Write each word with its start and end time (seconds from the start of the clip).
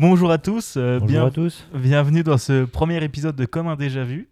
bonjour 0.00 0.30
à 0.30 0.38
tous. 0.38 0.74
euh, 0.76 0.98
Bonjour 0.98 1.08
bien- 1.08 1.26
à 1.26 1.30
tous. 1.30 1.66
Bienvenue 1.74 2.22
dans 2.22 2.38
ce 2.38 2.64
premier 2.64 3.02
épisode 3.04 3.36
de 3.36 3.44
Comme 3.44 3.68
un 3.68 3.76
déjà 3.76 4.04
vu. 4.04 4.28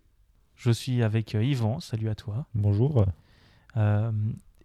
Je 0.56 0.70
suis 0.70 1.02
avec 1.02 1.34
euh, 1.34 1.44
Yvan. 1.44 1.80
Salut 1.80 2.08
à 2.08 2.14
toi. 2.14 2.46
Bonjour. 2.54 3.06
Euh, 3.76 4.10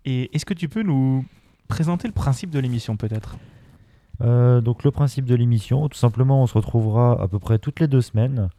et 0.05 0.35
est-ce 0.35 0.45
que 0.45 0.53
tu 0.53 0.69
peux 0.69 0.83
nous 0.83 1.25
présenter 1.67 2.07
le 2.07 2.13
principe 2.13 2.49
de 2.49 2.59
l'émission 2.59 2.97
peut-être? 2.97 3.37
Euh, 4.21 4.61
donc 4.61 4.83
le 4.83 4.91
principe 4.91 5.25
de 5.25 5.35
l'émission, 5.35 5.87
tout 5.89 5.97
simplement, 5.97 6.41
on 6.43 6.47
se 6.47 6.53
retrouvera 6.53 7.21
à 7.21 7.27
peu 7.27 7.39
près 7.39 7.59
toutes 7.59 7.79
les 7.79 7.87
deux 7.87 8.01
semaines 8.01 8.49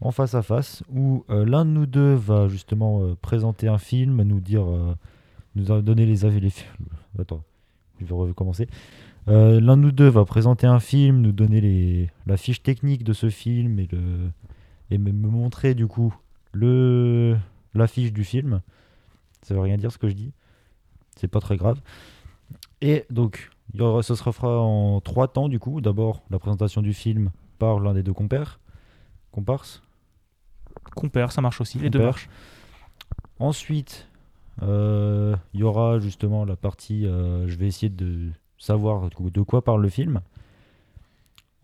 en 0.00 0.10
face 0.10 0.34
à 0.34 0.42
face, 0.42 0.82
où 0.92 1.24
l'un 1.30 1.64
de 1.64 1.70
nous 1.70 1.86
deux 1.86 2.14
va 2.14 2.48
justement 2.48 3.14
présenter 3.22 3.68
un 3.68 3.78
film, 3.78 4.22
nous 4.22 4.40
dire, 4.40 4.66
nous 5.54 5.80
donner 5.82 6.04
les 6.04 6.26
avis. 6.26 6.40
Les 6.40 6.52
Attends, 7.18 7.42
je 8.00 8.04
vais 8.04 8.12
recommencer. 8.14 8.68
Euh, 9.28 9.60
l'un 9.60 9.76
de 9.76 9.82
nous 9.82 9.92
deux 9.92 10.08
va 10.08 10.24
présenter 10.24 10.66
un 10.66 10.80
film, 10.80 11.20
nous 11.20 11.32
donner 11.32 11.60
les, 11.60 12.10
la 12.26 12.36
fiche 12.36 12.62
technique 12.62 13.04
de 13.04 13.12
ce 13.12 13.30
film 13.30 13.78
et, 13.78 13.88
le, 13.90 14.30
et 14.90 14.98
me, 14.98 15.12
montrer 15.12 15.74
du 15.74 15.86
coup 15.86 16.14
le, 16.52 17.36
la 17.74 17.86
fiche 17.86 18.12
du 18.12 18.24
film. 18.24 18.60
Ça 19.42 19.54
veut 19.54 19.60
rien 19.60 19.76
dire 19.76 19.92
ce 19.92 19.98
que 19.98 20.08
je 20.08 20.14
dis. 20.14 20.32
C'est 21.16 21.28
pas 21.28 21.40
très 21.40 21.56
grave. 21.56 21.80
Et 22.80 23.06
donc, 23.10 23.50
il 23.72 23.80
y 23.80 23.82
aura, 23.82 24.02
ce 24.02 24.14
sera 24.14 24.32
fera 24.32 24.60
en 24.60 25.00
trois 25.00 25.28
temps 25.28 25.48
du 25.48 25.58
coup. 25.58 25.80
D'abord, 25.80 26.22
la 26.30 26.38
présentation 26.38 26.82
du 26.82 26.92
film 26.92 27.30
par 27.58 27.80
l'un 27.80 27.94
des 27.94 28.02
deux 28.02 28.12
compères. 28.12 28.60
Comparses. 29.30 29.82
Compère, 30.94 31.32
ça 31.32 31.40
marche 31.40 31.60
aussi. 31.60 31.78
Les 31.78 31.90
deux 31.90 32.02
marchent. 32.02 32.28
Ensuite, 33.38 34.08
euh, 34.62 35.34
il 35.54 35.60
y 35.60 35.62
aura 35.62 35.98
justement 35.98 36.44
la 36.44 36.56
partie. 36.56 37.06
euh, 37.06 37.48
je 37.48 37.56
vais 37.56 37.66
essayer 37.66 37.88
de 37.88 38.30
savoir 38.58 39.10
de 39.18 39.42
quoi 39.42 39.62
parle 39.62 39.82
le 39.82 39.88
film. 39.88 40.20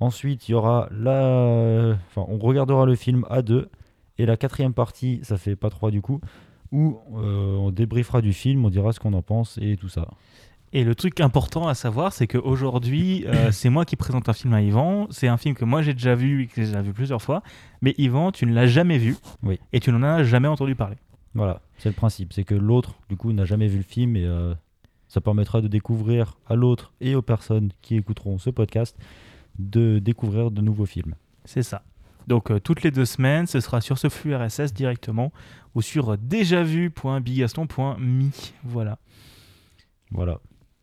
Ensuite, 0.01 0.49
il 0.49 0.53
y 0.53 0.55
aura 0.55 0.89
la. 0.91 1.97
Enfin, 2.09 2.27
on 2.29 2.39
regardera 2.39 2.87
le 2.87 2.95
film 2.95 3.27
à 3.29 3.43
deux. 3.43 3.69
Et 4.19 4.27
la 4.27 4.37
quatrième 4.37 4.75
partie, 4.75 5.21
ça 5.23 5.39
fait 5.39 5.57
pas 5.57 5.71
trois 5.71 5.91
du 5.91 6.03
coup, 6.03 6.21
où 6.73 6.99
euh, 7.17 7.57
on 7.57 7.71
débriefera 7.71 8.21
du 8.21 8.33
film, 8.33 8.65
on 8.65 8.71
dira 8.71 8.93
ce 8.93 9.01
qu'on 9.01 9.15
en 9.15 9.23
pense 9.23 9.59
et 9.63 9.77
tout 9.77 9.89
ça. 9.89 10.09
Et 10.73 10.85
le 10.85 10.95
truc 10.95 11.21
important 11.21 11.67
à 11.67 11.75
savoir, 11.75 12.13
c'est 12.13 12.27
qu'aujourd'hui, 12.27 13.25
euh, 13.27 13.51
c'est 13.53 13.71
moi 13.71 13.85
qui 13.85 13.97
présente 13.97 14.29
un 14.29 14.33
film 14.33 14.53
à 14.55 14.63
Yvan. 14.63 15.07
C'est 15.11 15.29
un 15.29 15.37
film 15.37 15.55
que 15.55 15.65
moi 15.65 15.83
j'ai 15.83 15.95
déjà 15.95 16.15
vu 16.15 16.45
et 16.45 16.47
que 16.47 16.57
j'ai 16.57 16.67
déjà 16.67 16.83
vu 16.83 16.93
plusieurs 16.93 17.23
fois. 17.23 17.43
Mais 17.83 17.95
Yvan, 17.99 18.31
tu 18.31 18.47
ne 18.47 18.55
l'as 18.55 18.67
jamais 18.67 18.99
vu. 18.99 19.17
Oui. 19.43 19.59
Et 19.73 19.81
tu 19.81 19.91
n'en 19.91 20.03
as 20.03 20.23
jamais 20.23 20.49
entendu 20.49 20.75
parler. 20.75 20.97
Voilà, 21.35 21.61
c'est 21.79 21.89
le 21.89 21.95
principe. 21.95 22.33
C'est 22.33 22.45
que 22.45 22.55
l'autre, 22.55 22.97
du 23.09 23.17
coup, 23.17 23.33
n'a 23.33 23.45
jamais 23.45 23.69
vu 23.69 23.79
le 23.79 23.85
film 23.85 24.17
et 24.17 24.25
euh, 24.25 24.55
ça 25.11 25.21
permettra 25.21 25.61
de 25.61 25.67
découvrir 25.67 26.39
à 26.47 26.55
l'autre 26.55 26.93
et 27.01 27.17
aux 27.17 27.23
personnes 27.23 27.73
qui 27.83 27.97
écouteront 27.97 28.39
ce 28.39 28.49
podcast 28.49 28.97
de 29.59 29.99
découvrir 29.99 30.53
de 30.53 30.63
nouveaux 30.63 30.87
films. 30.87 31.17
C'est 31.45 31.65
ça. 31.65 31.83
Donc 32.29 32.53
euh, 32.53 32.61
toutes 32.61 32.85
les 32.85 32.93
deux 32.93 33.05
semaines, 33.05 33.49
ce 33.49 33.59
sera 33.59 33.81
sur 33.81 33.99
ce 33.99 34.09
flux 34.09 34.37
RSS 34.37 34.73
directement 34.73 35.33
ou 35.75 35.83
sur 35.83 36.17
déjavu.bigaston.me. 36.17 38.31
Voilà. 38.63 38.99
Voilà. 40.13 40.39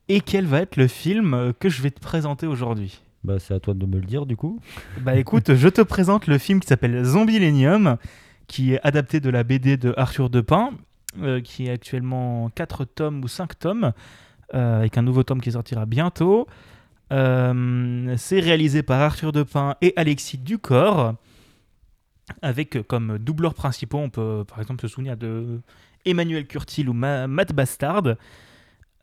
Et 0.09 0.19
quel 0.19 0.45
va 0.45 0.59
être 0.59 0.75
le 0.75 0.87
film 0.87 1.33
euh, 1.33 1.53
que 1.57 1.69
je 1.69 1.81
vais 1.81 1.91
te 1.91 2.01
présenter 2.01 2.47
aujourd'hui? 2.47 3.01
Bah, 3.23 3.39
c'est 3.39 3.53
à 3.53 3.61
toi 3.61 3.73
de 3.73 3.85
me 3.85 3.95
le 3.95 4.05
dire, 4.05 4.25
du 4.25 4.35
coup. 4.35 4.59
Bah 5.01 5.15
écoute, 5.15 5.55
je 5.55 5.69
te 5.69 5.79
présente 5.81 6.27
le 6.27 6.37
film 6.37 6.59
qui 6.59 6.67
s'appelle 6.67 7.01
Zombielenium, 7.01 7.95
qui 8.47 8.73
est 8.73 8.81
adapté 8.83 9.21
de 9.21 9.29
la 9.29 9.43
BD 9.43 9.77
de 9.77 9.93
Arthur 9.95 10.29
Depin, 10.29 10.71
euh, 11.21 11.41
qui 11.41 11.67
est 11.67 11.71
actuellement 11.71 12.45
en 12.45 12.49
4 12.49 12.85
tomes 12.85 13.23
ou 13.23 13.27
5 13.27 13.57
tomes, 13.59 13.93
euh, 14.53 14.79
avec 14.79 14.97
un 14.97 15.01
nouveau 15.01 15.23
tome 15.23 15.41
qui 15.41 15.51
sortira 15.51 15.85
bientôt. 15.85 16.47
Euh, 17.13 18.13
c'est 18.17 18.39
réalisé 18.39 18.83
par 18.83 19.01
Arthur 19.01 19.31
Depin 19.31 19.75
et 19.81 19.93
Alexis 19.95 20.37
Ducor, 20.37 21.15
avec 22.41 22.77
comme 22.87 23.17
doubleurs 23.17 23.53
principaux, 23.53 23.97
on 23.99 24.09
peut 24.09 24.43
par 24.47 24.59
exemple 24.59 24.81
se 24.81 24.87
souvenir 24.89 25.15
de 25.15 25.61
Emmanuel 26.05 26.45
Curtil 26.45 26.89
ou 26.89 26.93
Ma- 26.93 27.27
Matt 27.27 27.53
Bastard. 27.53 28.15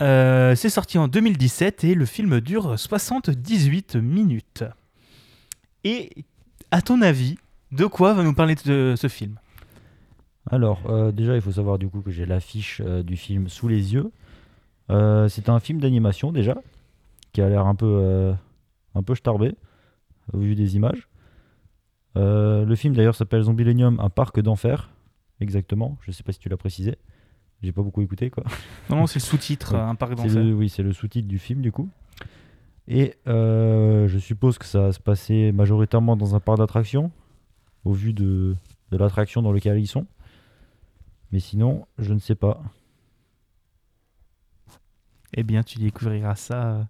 C'est 0.01 0.69
sorti 0.69 0.99
en 0.99 1.09
2017 1.09 1.85
et 1.85 1.95
le 1.95 2.05
film 2.05 2.41
dure 2.43 2.79
78 2.79 3.97
minutes. 3.97 4.65
Et 5.85 6.11
à 6.71 6.83
ton 6.83 7.01
avis, 7.01 7.39
de 7.73 7.87
quoi 7.87 8.13
va 8.13 8.23
nous 8.23 8.35
parler 8.35 8.55
ce 8.57 9.09
film? 9.09 9.39
Alors, 10.51 10.83
euh, 10.91 11.11
déjà, 11.13 11.35
il 11.37 11.41
faut 11.41 11.53
savoir, 11.53 11.79
du 11.79 11.89
coup, 11.89 12.01
que 12.01 12.11
j'ai 12.11 12.27
l'affiche 12.27 12.83
euh, 12.85 13.03
du 13.03 13.17
film 13.17 13.49
sous 13.49 13.69
les 13.69 13.95
yeux. 13.95 14.11
Euh, 14.91 15.29
c'est 15.29 15.49
un 15.49 15.59
film 15.61 15.81
d'animation, 15.81 16.33
déjà, 16.33 16.57
qui 17.33 17.41
a 17.41 17.49
l'air 17.49 17.67
un 17.67 17.75
peu, 17.75 18.35
un 18.95 19.03
peu 19.03 19.15
starbé, 19.15 19.55
au 20.33 20.39
vu 20.39 20.55
des 20.55 20.77
images. 20.77 21.09
Le 22.17 22.75
film, 22.77 22.95
d'ailleurs, 22.95 23.15
s'appelle 23.15 23.43
Zombielenium, 23.43 23.99
un 24.01 24.11
parc 24.11 24.41
d'enfer. 24.41 24.91
Exactement. 25.41 25.99
Je 26.03 26.13
sais 26.13 26.23
pas 26.23 26.33
si 26.33 26.39
tu 26.39 26.49
l'as 26.49 26.57
précisé. 26.57 26.97
J'ai 27.63 27.73
pas 27.73 27.83
beaucoup 27.83 28.03
écouté, 28.03 28.31
quoi. 28.31 28.45
Non, 28.91 28.97
non, 28.97 29.07
c'est 29.07 29.19
le 29.19 29.25
sous-titre, 29.25 29.73
Ouais. 29.75 29.81
un 29.81 29.95
parc 29.95 30.15
d'enfer. 30.15 30.45
oui, 30.55 30.69
c'est 30.69 30.83
le 30.83 30.93
sous-titre 30.93 31.27
du 31.27 31.39
film 31.39 31.61
du 31.63 31.73
coup. 31.73 31.89
Et 32.87 33.15
je 33.27 34.19
suppose 34.21 34.59
que 34.59 34.67
ça 34.67 34.81
va 34.83 34.93
se 34.93 35.01
passer 35.01 35.51
majoritairement 35.53 36.17
dans 36.17 36.35
un 36.37 36.41
parc 36.41 36.59
d'attractions, 36.59 37.11
au 37.85 37.93
vu 37.93 38.13
de, 38.13 38.55
de 38.91 38.97
l'attraction 38.97 39.41
dans 39.43 39.53
laquelle 39.53 39.79
ils 39.79 39.87
sont. 39.87 40.07
Mais 41.35 41.41
sinon, 41.41 41.85
je 41.99 42.15
ne 42.15 42.21
sais 42.21 42.37
pas. 42.37 42.63
Eh 45.33 45.43
bien, 45.43 45.65
tu 45.65 45.81
découvriras 45.81 46.37
ça, 46.37 46.67
euh, 46.69 46.83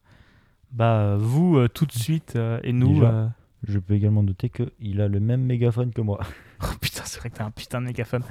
bah, 0.70 1.16
vous, 1.16 1.56
euh, 1.56 1.66
tout 1.66 1.86
de 1.86 1.92
suite, 1.92 2.36
euh, 2.36 2.60
et 2.62 2.74
nous... 2.74 2.92
Déjà. 2.92 3.32
Je 3.66 3.78
peux 3.78 3.94
également 3.94 4.22
noter 4.22 4.50
qu'il 4.50 5.00
a 5.00 5.08
le 5.08 5.18
même 5.18 5.40
mégaphone 5.40 5.94
que 5.94 6.02
moi. 6.02 6.20
Oh 6.62 6.76
putain, 6.78 7.02
c'est 7.06 7.20
vrai 7.20 7.30
que 7.30 7.36
t'as 7.36 7.46
un 7.46 7.50
putain 7.50 7.80
de 7.80 7.86
mégaphone. 7.86 8.22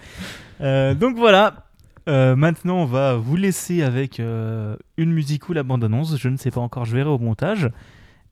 Donc 0.60 1.18
voilà. 1.18 1.66
Euh, 2.08 2.36
maintenant, 2.36 2.78
on 2.78 2.86
va 2.86 3.16
vous 3.16 3.36
laisser 3.36 3.82
avec 3.82 4.20
euh, 4.20 4.78
une 4.98 5.12
musique 5.12 5.50
ou 5.50 5.54
la 5.54 5.64
bande-annonce. 5.64 6.16
Je 6.18 6.30
ne 6.30 6.38
sais 6.38 6.52
pas 6.52 6.62
encore, 6.62 6.86
je 6.86 6.96
verrai 6.96 7.10
au 7.10 7.18
montage. 7.18 7.72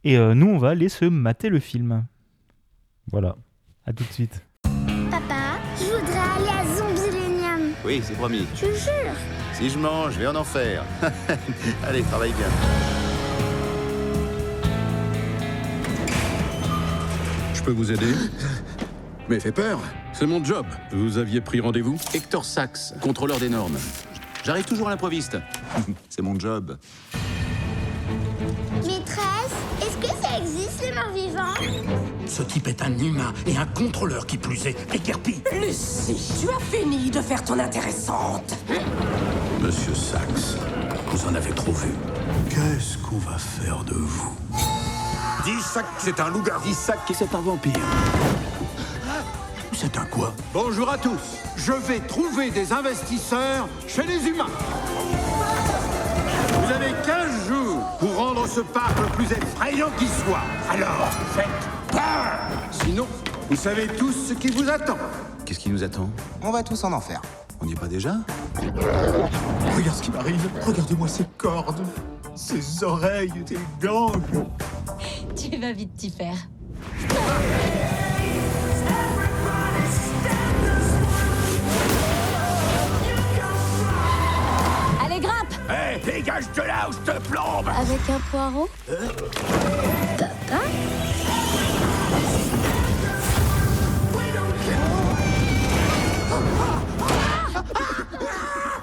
Et 0.03 0.17
euh, 0.17 0.35
nous, 0.35 0.47
on 0.47 0.59
va 0.59 0.69
aller 0.69 0.89
se 0.89 1.05
mater 1.05 1.49
le 1.49 1.59
film. 1.59 2.05
Voilà. 3.11 3.35
À 3.87 3.93
tout 3.93 4.03
de 4.03 4.13
suite. 4.13 4.45
Oui, 7.83 8.01
c'est 8.03 8.13
promis. 8.13 8.45
Je 8.55 8.67
jure. 8.67 9.15
Si 9.53 9.69
je 9.69 9.77
mange, 9.77 10.13
je 10.13 10.19
vais 10.19 10.27
en 10.27 10.35
enfer. 10.35 10.83
Allez, 11.83 12.03
travaille 12.03 12.33
bien. 12.33 12.47
Je 17.53 17.61
peux 17.63 17.71
vous 17.71 17.91
aider 17.91 18.13
Mais 19.29 19.39
fait 19.39 19.51
peur, 19.51 19.79
c'est 20.13 20.25
mon 20.25 20.43
job. 20.43 20.65
Vous 20.91 21.17
aviez 21.17 21.41
pris 21.41 21.59
rendez-vous 21.59 21.97
Hector 22.13 22.43
Sachs, 22.43 22.99
contrôleur 22.99 23.39
des 23.39 23.49
normes. 23.49 23.77
J'arrive 24.43 24.65
toujours 24.65 24.87
à 24.87 24.91
l'improviste. 24.91 25.37
c'est 26.09 26.21
mon 26.21 26.37
job. 26.39 26.77
Maîtresse, 28.85 29.55
est-ce 29.81 29.97
que 29.97 30.07
ça 30.21 30.37
existe 30.37 30.81
les 30.83 30.91
morts 30.91 31.13
vivants? 31.13 32.00
Ce 32.31 32.43
type 32.43 32.69
est 32.69 32.81
un 32.81 32.97
humain 32.97 33.33
et 33.45 33.57
un 33.57 33.65
contrôleur 33.65 34.25
qui 34.25 34.37
plus 34.37 34.65
est. 34.65 34.95
Écarpie 34.95 35.41
Lucie, 35.51 36.39
tu 36.39 36.47
as 36.47 36.77
fini 36.77 37.11
de 37.11 37.19
faire 37.21 37.43
ton 37.43 37.59
intéressante. 37.59 38.55
Monsieur 39.59 39.93
Sachs, 39.93 40.57
vous 41.07 41.27
en 41.27 41.35
avez 41.35 41.51
trop 41.51 41.73
vu. 41.73 41.89
Qu'est-ce 42.49 42.97
qu'on 42.99 43.17
va 43.17 43.37
faire 43.37 43.83
de 43.83 43.95
vous? 43.95 44.33
Dis 45.43 45.61
Sachs, 45.61 45.85
c'est 45.97 46.21
un 46.21 46.29
loup-garou. 46.29 46.63
Dis 46.63 46.73
ça 46.73 46.93
que 47.05 47.13
c'est 47.13 47.35
un 47.35 47.41
vampire. 47.41 47.73
C'est 49.73 49.97
un 49.97 50.05
quoi? 50.05 50.33
Bonjour 50.53 50.89
à 50.89 50.97
tous. 50.97 51.35
Je 51.57 51.73
vais 51.73 51.99
trouver 51.99 52.49
des 52.49 52.71
investisseurs 52.71 53.67
chez 53.89 54.03
les 54.03 54.25
humains. 54.25 54.47
Vous 56.47 56.71
avez 56.71 56.93
15 57.05 57.49
jours 57.49 57.83
pour 57.99 58.15
rendre 58.15 58.47
ce 58.47 58.61
parc 58.61 58.97
le 58.99 59.07
plus 59.17 59.29
effrayant 59.33 59.89
qui 59.97 60.07
soit. 60.07 60.43
Alors, 60.71 61.09
faites 61.35 61.80
Sinon, 62.71 63.07
vous 63.49 63.55
savez 63.55 63.87
tous 63.87 64.11
ce 64.29 64.33
qui 64.33 64.47
vous 64.49 64.69
attend. 64.69 64.97
Qu'est-ce 65.45 65.59
qui 65.59 65.69
nous 65.69 65.83
attend? 65.83 66.09
On 66.41 66.51
va 66.51 66.63
tous 66.63 66.83
en 66.83 66.93
enfer. 66.93 67.21
On 67.61 67.65
n'y 67.65 67.73
est 67.73 67.79
pas 67.79 67.87
déjà? 67.87 68.15
Regarde 68.55 69.95
ce 69.95 70.01
qui 70.01 70.11
m'arrive. 70.11 70.49
Regardez-moi 70.65 71.07
ces 71.07 71.25
cordes, 71.37 71.81
ces 72.35 72.83
oreilles, 72.83 73.31
ces 73.45 73.57
gangs. 73.79 74.21
Tu 75.35 75.57
vas 75.57 75.71
vite 75.73 75.95
t'y 75.95 76.09
faire. 76.09 76.37
Allez, 85.03 85.19
grimpe 85.19 85.53
Hé, 85.69 85.99
dégage 86.03 86.45
de 86.55 86.61
là 86.61 86.89
ou 86.89 86.93
je 86.93 87.11
te 87.11 87.19
plombe 87.27 87.67
Avec 87.67 88.09
un 88.09 88.19
poireau 88.29 88.69
Papa 90.17 90.61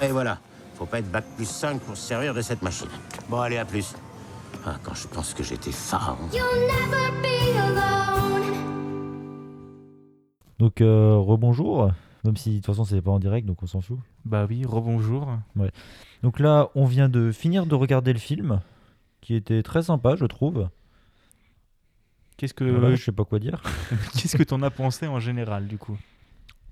Et 0.01 0.07
voilà. 0.07 0.39
Faut 0.75 0.85
pas 0.85 0.99
être 0.99 1.11
bac 1.11 1.25
plus 1.35 1.49
5 1.49 1.81
pour 1.81 1.97
se 1.97 2.07
servir 2.07 2.33
de 2.33 2.41
cette 2.41 2.61
machine. 2.61 2.87
Bon, 3.29 3.39
allez, 3.41 3.57
à 3.57 3.65
plus. 3.65 3.93
Ah, 4.65 4.77
quand 4.83 4.93
je 4.93 5.07
pense 5.07 5.33
que 5.33 5.43
j'étais 5.43 5.71
pharaon. 5.71 6.29
Alone 7.57 8.43
Donc, 10.57 10.81
euh, 10.81 11.15
rebonjour. 11.17 11.91
Même 12.23 12.37
si 12.37 12.51
de 12.51 12.55
toute 12.57 12.65
façon, 12.65 12.83
c'est 12.83 13.01
pas 13.01 13.11
en 13.11 13.19
direct, 13.19 13.47
donc 13.47 13.63
on 13.63 13.67
s'en 13.67 13.81
fout. 13.81 13.99
Bah 14.25 14.45
oui, 14.49 14.65
rebonjour. 14.65 15.27
Donc 16.21 16.39
là, 16.39 16.69
on 16.75 16.85
vient 16.85 17.07
de 17.07 17.31
finir 17.31 17.65
de 17.65 17.75
regarder 17.75 18.11
le 18.11 18.19
film, 18.19 18.59
qui 19.21 19.35
était 19.35 19.63
très 19.63 19.83
sympa, 19.83 20.15
je 20.15 20.25
trouve. 20.25 20.67
Qu'est-ce 22.35 22.53
que 22.53 22.65
Voilà, 22.65 22.95
je 22.95 23.03
sais 23.03 23.11
pas 23.11 23.23
quoi 23.23 23.39
dire. 23.39 23.61
qu'est-ce 24.17 24.37
que 24.37 24.43
t'en 24.43 24.61
as 24.63 24.69
pensé 24.69 25.07
en 25.07 25.19
général 25.19 25.67
du 25.67 25.77
coup? 25.77 25.97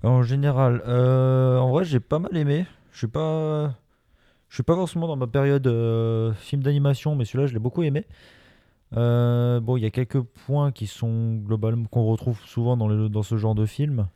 En 0.02 0.22
général, 0.22 0.82
euh, 0.86 1.58
en 1.58 1.70
vrai, 1.70 1.84
j'ai 1.84 2.00
pas 2.00 2.18
mal 2.18 2.36
aimé. 2.36 2.66
Je 2.98 3.02
suis 3.02 3.12
pas, 3.12 3.76
je 4.48 4.56
suis 4.56 4.64
pas 4.64 4.74
forcément 4.74 5.06
dans 5.06 5.14
ma 5.14 5.28
période 5.28 5.64
euh, 5.68 6.32
film 6.32 6.64
d'animation, 6.64 7.14
mais 7.14 7.24
celui-là, 7.24 7.46
je 7.46 7.52
l'ai 7.52 7.60
beaucoup 7.60 7.84
aimé. 7.84 8.04
Euh, 8.96 9.60
bon, 9.60 9.76
il 9.76 9.84
y 9.84 9.86
a 9.86 9.90
quelques 9.90 10.20
points 10.20 10.72
qui 10.72 10.88
sont 10.88 11.36
globalement 11.36 11.84
qu'on 11.84 12.04
retrouve 12.06 12.40
souvent 12.44 12.76
dans, 12.76 13.22
ce 13.22 13.36
genre 13.36 13.54
de 13.54 13.66
film. 13.66 14.08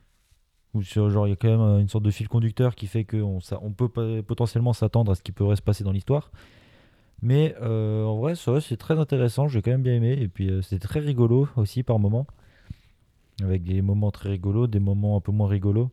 Où 0.75 0.83
genre 0.83 1.29
il 1.29 1.31
y 1.31 1.33
a 1.33 1.37
quand 1.37 1.49
même 1.49 1.61
euh, 1.61 1.79
une 1.79 1.89
sorte 1.89 2.03
de 2.03 2.11
fil 2.11 2.27
conducteur 2.27 2.75
qui 2.75 2.89
fait 2.89 3.05
qu'on 3.05 3.39
peut 3.73 4.23
potentiellement 4.27 4.73
s'attendre 4.73 5.13
à 5.13 5.15
ce 5.15 5.23
qui 5.23 5.31
pourrait 5.31 5.55
se 5.55 5.63
passer 5.63 5.85
dans 5.85 5.93
l'histoire. 5.93 6.33
Mais 7.23 7.55
en 7.61 8.17
vrai, 8.17 8.35
c'est 8.35 8.77
très 8.79 8.99
intéressant. 8.99 9.47
J'ai 9.47 9.63
quand 9.63 9.71
même 9.71 9.85
bien 9.85 9.95
aimé. 9.95 10.19
Et 10.21 10.27
puis 10.27 10.51
c'était 10.63 10.85
très 10.85 10.99
rigolo 10.99 11.49
aussi 11.55 11.85
par 11.85 12.01
moments. 12.01 12.27
Avec 13.45 13.63
des 13.63 13.81
moments 13.81 14.11
très 14.11 14.31
rigolos, 14.31 14.67
des 14.67 14.81
moments 14.81 15.17
un 15.17 15.21
peu 15.21 15.31
moins 15.31 15.47
rigolos. 15.47 15.93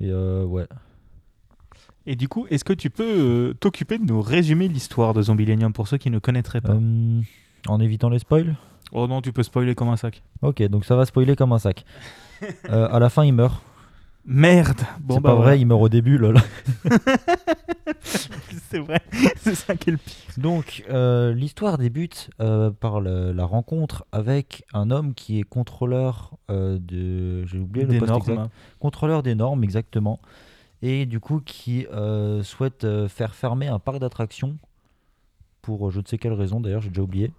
Et 0.00 0.12
ouais. 0.14 0.68
Et 2.10 2.16
du 2.16 2.26
coup, 2.26 2.46
est-ce 2.48 2.64
que 2.64 2.72
tu 2.72 2.88
peux 2.88 3.04
euh, 3.04 3.52
t'occuper 3.60 3.98
de 3.98 4.04
nous 4.04 4.22
résumer 4.22 4.66
l'histoire 4.68 5.12
de 5.12 5.20
Zombilenium 5.20 5.74
pour 5.74 5.88
ceux 5.88 5.98
qui 5.98 6.08
ne 6.10 6.18
connaîtraient 6.18 6.62
pas 6.62 6.72
Euh, 6.72 7.20
en 7.66 7.80
évitant 7.80 8.08
les 8.08 8.18
spoils 8.18 8.56
Oh 8.92 9.06
non, 9.06 9.20
tu 9.20 9.30
peux 9.34 9.42
spoiler 9.42 9.74
comme 9.74 9.90
un 9.90 9.96
sac. 9.98 10.22
Ok, 10.40 10.62
donc 10.68 10.86
ça 10.86 10.96
va 10.96 11.04
spoiler 11.04 11.36
comme 11.36 11.52
un 11.52 11.58
sac. 11.58 11.84
Euh, 12.70 12.88
à 12.90 12.98
la 13.00 13.08
fin, 13.10 13.24
il 13.24 13.32
meurt. 13.32 13.60
Merde 14.24 14.80
Bon 15.00 15.14
c'est 15.16 15.20
bah 15.20 15.30
pas 15.30 15.34
voilà. 15.34 15.50
vrai, 15.50 15.60
il 15.60 15.66
meurt 15.66 15.82
au 15.82 15.88
début, 15.88 16.16
lol. 16.18 16.36
C'est 18.70 18.78
vrai, 18.78 19.00
c'est 19.38 19.54
ça 19.54 19.74
qui 19.76 19.88
est 19.88 19.92
le 19.92 19.98
pire. 19.98 20.14
Donc, 20.36 20.84
euh, 20.90 21.32
l'histoire 21.34 21.78
débute 21.78 22.30
par 22.80 23.00
le- 23.00 23.32
la 23.32 23.44
rencontre 23.44 24.04
avec 24.12 24.64
un 24.74 24.90
homme 24.90 25.14
qui 25.14 25.38
est 25.40 25.42
contrôleur 25.42 26.32
de. 26.48 27.44
J'ai 27.46 27.58
oublié 27.58 27.86
le 27.86 27.92
Des 27.92 27.98
poste 27.98 28.10
normes. 28.10 28.22
exact. 28.30 28.50
Contrôleur 28.78 29.22
des 29.22 29.34
normes, 29.34 29.64
exactement. 29.64 30.20
Et 30.82 31.06
du 31.06 31.18
coup, 31.20 31.40
qui 31.40 31.86
euh, 31.92 32.42
souhaite 32.42 32.84
euh, 32.84 33.08
faire 33.08 33.34
fermer 33.34 33.66
un 33.68 33.78
parc 33.78 33.98
d'attractions. 33.98 34.58
Pour 35.62 35.88
euh, 35.88 35.90
je 35.90 36.00
ne 36.00 36.04
sais 36.06 36.18
quelle 36.18 36.32
raison, 36.34 36.60
d'ailleurs, 36.60 36.80
j'ai 36.82 36.88
déjà 36.90 37.02
oublié. 37.02 37.32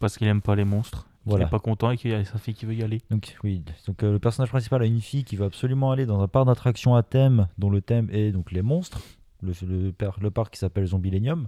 Parce 0.00 0.16
qu'il 0.18 0.26
aime 0.26 0.42
pas 0.42 0.56
les 0.56 0.64
monstres. 0.64 1.06
Voilà. 1.26 1.44
Il 1.44 1.46
est 1.48 1.50
pas 1.50 1.58
content 1.58 1.90
et 1.90 1.96
qu'il 1.98 2.10
y 2.10 2.14
a 2.14 2.24
sa 2.24 2.38
fille 2.38 2.54
qui 2.54 2.64
veut 2.66 2.74
y 2.74 2.82
aller. 2.82 3.02
Donc 3.10 3.36
oui, 3.44 3.62
donc 3.86 4.02
euh, 4.02 4.12
le 4.12 4.18
personnage 4.18 4.48
principal 4.50 4.82
a 4.82 4.86
une 4.86 5.02
fille 5.02 5.22
qui 5.22 5.36
veut 5.36 5.44
absolument 5.44 5.92
aller 5.92 6.06
dans 6.06 6.20
un 6.22 6.28
parc 6.28 6.46
d'attractions 6.46 6.94
à 6.96 7.02
thème 7.02 7.46
dont 7.58 7.68
le 7.70 7.82
thème 7.82 8.08
est 8.10 8.32
donc 8.32 8.50
les 8.52 8.62
monstres, 8.62 9.00
le, 9.42 9.52
le, 9.66 9.92
per- 9.92 10.10
le 10.20 10.30
parc 10.30 10.54
qui 10.54 10.58
s'appelle 10.58 10.86
Zombilenium. 10.86 11.46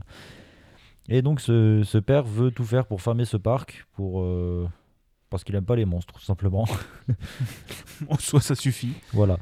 Et 1.09 1.23
donc 1.23 1.41
ce, 1.41 1.83
ce 1.85 1.97
père 1.99 2.23
veut 2.25 2.51
tout 2.51 2.65
faire 2.65 2.85
pour 2.87 3.01
fermer 3.01 3.25
ce 3.25 3.39
parc 3.39 3.87
pour 3.95 4.21
euh, 4.21 4.69
parce 5.31 5.43
qu'il 5.43 5.55
aime 5.55 5.65
pas 5.65 5.75
les 5.77 5.87
monstres 5.87 6.13
tout 6.15 6.21
simplement. 6.25 6.67
En 8.09 8.19
soi, 8.19 8.41
ça 8.43 8.55
suffit. 8.55 8.93
voilà. 9.15 9.39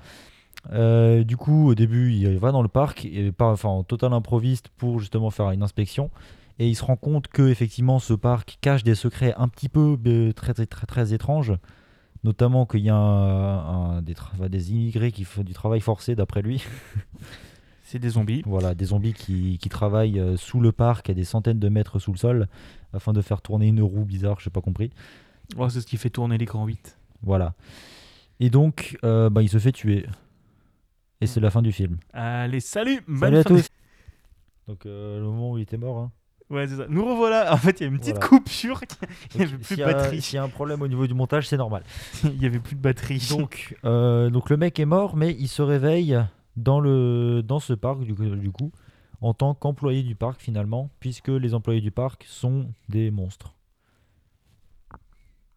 Euh, 0.72 1.24
du 1.24 1.36
coup, 1.36 1.68
au 1.68 1.74
début, 1.74 2.12
il 2.12 2.38
va 2.38 2.52
dans 2.52 2.62
le 2.62 2.68
parc 2.68 3.04
et 3.04 3.32
pas, 3.32 3.50
enfin, 3.50 3.68
en 3.68 3.82
total 3.82 4.12
improviste 4.12 4.68
pour 4.76 5.00
justement 5.00 5.30
faire 5.30 5.50
une 5.50 5.62
inspection. 5.62 6.10
Et 6.58 6.68
il 6.68 6.74
se 6.74 6.84
rend 6.84 6.96
compte 6.96 7.28
que 7.28 7.48
effectivement, 7.48 7.98
ce 7.98 8.12
parc 8.12 8.58
cache 8.60 8.84
des 8.84 8.94
secrets 8.94 9.34
un 9.38 9.48
petit 9.48 9.68
peu 9.70 9.96
euh, 10.06 10.32
très 10.32 10.52
très 10.52 10.66
très, 10.66 10.86
très 10.86 11.12
étranges. 11.14 11.54
Notamment 12.22 12.66
qu'il 12.66 12.80
y 12.80 12.90
a 12.90 12.94
un- 12.96 13.96
un- 13.96 14.02
des, 14.02 14.70
immigrés 14.72 15.10
qui 15.10 15.24
font 15.24 15.42
du 15.42 15.54
travail 15.54 15.80
forcé 15.80 16.14
d'après 16.14 16.42
lui. 16.42 16.62
C'est 17.82 17.98
des 17.98 18.10
zombies. 18.10 18.42
Voilà, 18.44 18.74
des 18.74 18.84
zombies 18.84 19.14
qui, 19.14 19.56
qui 19.58 19.68
travaillent 19.70 20.20
euh, 20.20 20.36
sous 20.36 20.60
le 20.60 20.70
parc 20.70 21.08
à 21.08 21.14
des 21.14 21.24
centaines 21.24 21.58
de 21.58 21.68
mètres 21.70 21.98
sous 21.98 22.12
le 22.12 22.18
sol 22.18 22.46
afin 22.92 23.14
de 23.14 23.22
faire 23.22 23.40
tourner 23.40 23.68
une 23.68 23.80
roue 23.82 24.04
bizarre, 24.04 24.38
je 24.38 24.48
n'ai 24.48 24.52
pas 24.52 24.60
compris. 24.60 24.90
Oh, 25.56 25.68
c'est 25.70 25.80
ce 25.80 25.86
qui 25.86 25.96
fait 25.96 26.10
tourner 26.10 26.36
l'écran 26.36 26.66
8. 26.66 26.98
Voilà. 27.22 27.54
Et 28.38 28.50
donc, 28.50 28.98
euh, 29.02 29.30
bah, 29.30 29.42
il 29.42 29.48
se 29.48 29.58
fait 29.58 29.72
tuer. 29.72 30.06
Et 31.20 31.26
c'est 31.26 31.40
la 31.40 31.50
fin 31.50 31.62
du 31.62 31.72
film. 31.72 31.98
Allez, 32.12 32.60
salut 32.60 33.00
bonne 33.06 33.18
Salut 33.18 33.36
à 33.38 33.42
fin 33.42 33.54
de- 33.54 33.60
tous. 33.60 33.68
Donc 34.68 34.86
euh, 34.86 35.18
le 35.18 35.24
moment 35.24 35.52
où 35.52 35.58
il 35.58 35.62
était 35.62 35.76
mort. 35.76 35.98
Hein. 35.98 36.12
Ouais, 36.48 36.66
c'est 36.66 36.76
ça. 36.76 36.86
Nous 36.88 37.04
revoilà. 37.04 37.52
En 37.52 37.56
fait, 37.56 37.80
il 37.80 37.82
y 37.82 37.86
a 37.86 37.88
une 37.90 37.98
petite 37.98 38.14
Voilà. 38.16 38.28
coupure. 38.28 38.80
Il 39.34 39.40
y 39.40 39.42
avait 39.44 39.50
Donc, 39.52 39.60
plus 39.60 39.64
s'il 39.68 39.76
de 39.76 39.80
y 39.80 39.84
a- 39.84 39.92
batterie. 39.92 40.22
S'il 40.22 40.34
y 40.36 40.38
a 40.38 40.42
un 40.42 40.48
problème 40.48 40.82
au 40.82 40.88
niveau 40.88 41.06
du 41.06 41.14
montage, 41.14 41.46
c'est 41.48 41.56
normal. 41.56 41.82
Il 42.24 42.42
y 42.42 42.46
avait 42.46 42.58
plus 42.58 42.74
de 42.76 42.80
batterie. 42.80 43.24
Donc, 43.30 43.76
euh, 43.84 44.30
donc 44.30 44.50
le 44.50 44.56
mec 44.56 44.78
est 44.80 44.84
mort, 44.86 45.16
mais 45.16 45.32
il 45.38 45.48
se 45.48 45.62
réveille 45.62 46.18
dans, 46.56 46.80
le, 46.80 47.42
dans 47.44 47.60
ce 47.60 47.72
parc 47.74 48.00
du, 48.02 48.14
coup- 48.14 48.24
du 48.24 48.50
coup, 48.50 48.72
en 49.20 49.34
tant 49.34 49.54
qu'employé 49.54 50.02
du 50.02 50.14
parc 50.16 50.40
finalement, 50.40 50.90
puisque 51.00 51.28
les 51.28 51.54
employés 51.54 51.80
du 51.82 51.90
parc 51.92 52.24
sont 52.26 52.72
des 52.88 53.10
monstres. 53.10 53.54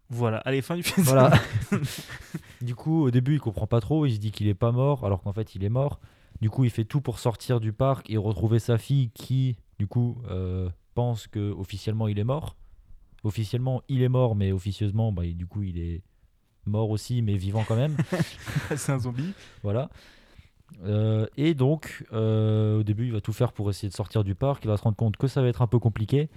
Voilà. 0.10 0.38
Allez, 0.40 0.62
fin 0.62 0.76
du 0.76 0.84
film. 0.84 1.06
Voilà. 1.08 1.32
Du 2.64 2.76
coup, 2.76 3.04
au 3.04 3.12
début, 3.12 3.36
il 3.36 3.40
comprend 3.40 3.68
pas 3.68 3.80
trop, 3.80 4.06
il 4.06 4.14
se 4.14 4.20
dit 4.20 4.32
qu'il 4.32 4.48
est 4.48 4.54
pas 4.54 4.72
mort, 4.72 5.06
alors 5.06 5.22
qu'en 5.22 5.34
fait, 5.34 5.56
il 5.56 5.64
est 5.64 5.70
mort. 5.70 6.00
Du 6.42 6.50
coup, 6.50 6.64
il 6.64 6.70
fait 6.70 6.86
tout 6.86 7.02
pour 7.02 7.20
sortir 7.20 7.60
du 7.60 7.72
parc 7.72 8.10
et 8.10 8.18
retrouver 8.18 8.60
sa 8.60 8.78
fille 8.78 9.12
qui, 9.12 9.56
du 9.80 9.88
coup, 9.88 10.18
euh, 10.30 10.70
pense 10.94 11.28
que 11.28 11.52
officiellement 11.52 12.08
il 12.08 12.20
est 12.20 12.24
mort. 12.24 12.56
Officiellement, 13.24 13.82
il 13.88 14.02
est 14.02 14.10
mort, 14.10 14.36
mais 14.36 14.52
officieusement, 14.52 15.12
bah, 15.12 15.24
du 15.26 15.46
coup, 15.46 15.64
il 15.64 15.80
est 15.80 16.02
mort 16.66 16.90
aussi, 16.90 17.22
mais 17.22 17.36
vivant 17.36 17.64
quand 17.68 17.76
même. 17.76 17.96
c'est 18.76 18.92
un 18.92 19.00
zombie. 19.00 19.34
Voilà. 19.62 19.90
Euh, 20.84 21.28
et 21.38 21.54
donc, 21.54 22.06
euh, 22.12 22.80
au 22.80 22.84
début, 22.84 23.06
il 23.06 23.14
va 23.14 23.22
tout 23.22 23.34
faire 23.34 23.54
pour 23.54 23.70
essayer 23.70 23.90
de 23.90 23.94
sortir 23.94 24.24
du 24.24 24.36
parc. 24.36 24.64
Il 24.66 24.68
va 24.68 24.78
se 24.78 24.84
rendre 24.84 24.98
compte 24.98 25.18
que 25.18 25.28
ça 25.28 25.42
va 25.42 25.48
être 25.48 25.62
un 25.62 25.68
peu 25.68 25.80
compliqué. 25.80 26.30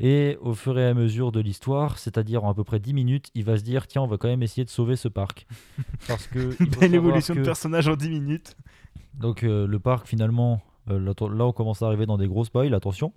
Et 0.00 0.36
au 0.40 0.54
fur 0.54 0.78
et 0.78 0.86
à 0.86 0.94
mesure 0.94 1.32
de 1.32 1.40
l'histoire, 1.40 1.98
c'est-à-dire 1.98 2.44
en 2.44 2.50
à 2.50 2.54
peu 2.54 2.62
près 2.64 2.78
10 2.78 2.94
minutes, 2.94 3.30
il 3.34 3.44
va 3.44 3.56
se 3.58 3.62
dire 3.64 3.86
tiens, 3.88 4.02
on 4.02 4.06
va 4.06 4.16
quand 4.16 4.28
même 4.28 4.42
essayer 4.44 4.64
de 4.64 4.70
sauver 4.70 4.94
ce 4.96 5.08
parc. 5.08 5.46
Parce 6.08 6.26
que. 6.28 6.56
Belle 6.78 6.94
évolution 6.94 7.34
de 7.34 7.40
que- 7.40 7.44
personnage 7.44 7.88
en 7.88 7.96
10 7.96 8.08
minutes. 8.10 8.56
donc 9.14 9.42
euh, 9.42 9.66
le 9.66 9.78
parc 9.80 10.06
finalement, 10.06 10.62
euh, 10.88 11.00
là, 11.00 11.12
là, 11.34 11.46
on 11.46 11.52
commence 11.52 11.82
à 11.82 11.86
arriver 11.86 12.06
dans 12.06 12.16
des 12.16 12.28
gros 12.28 12.44
spoils, 12.44 12.74
attention. 12.74 13.12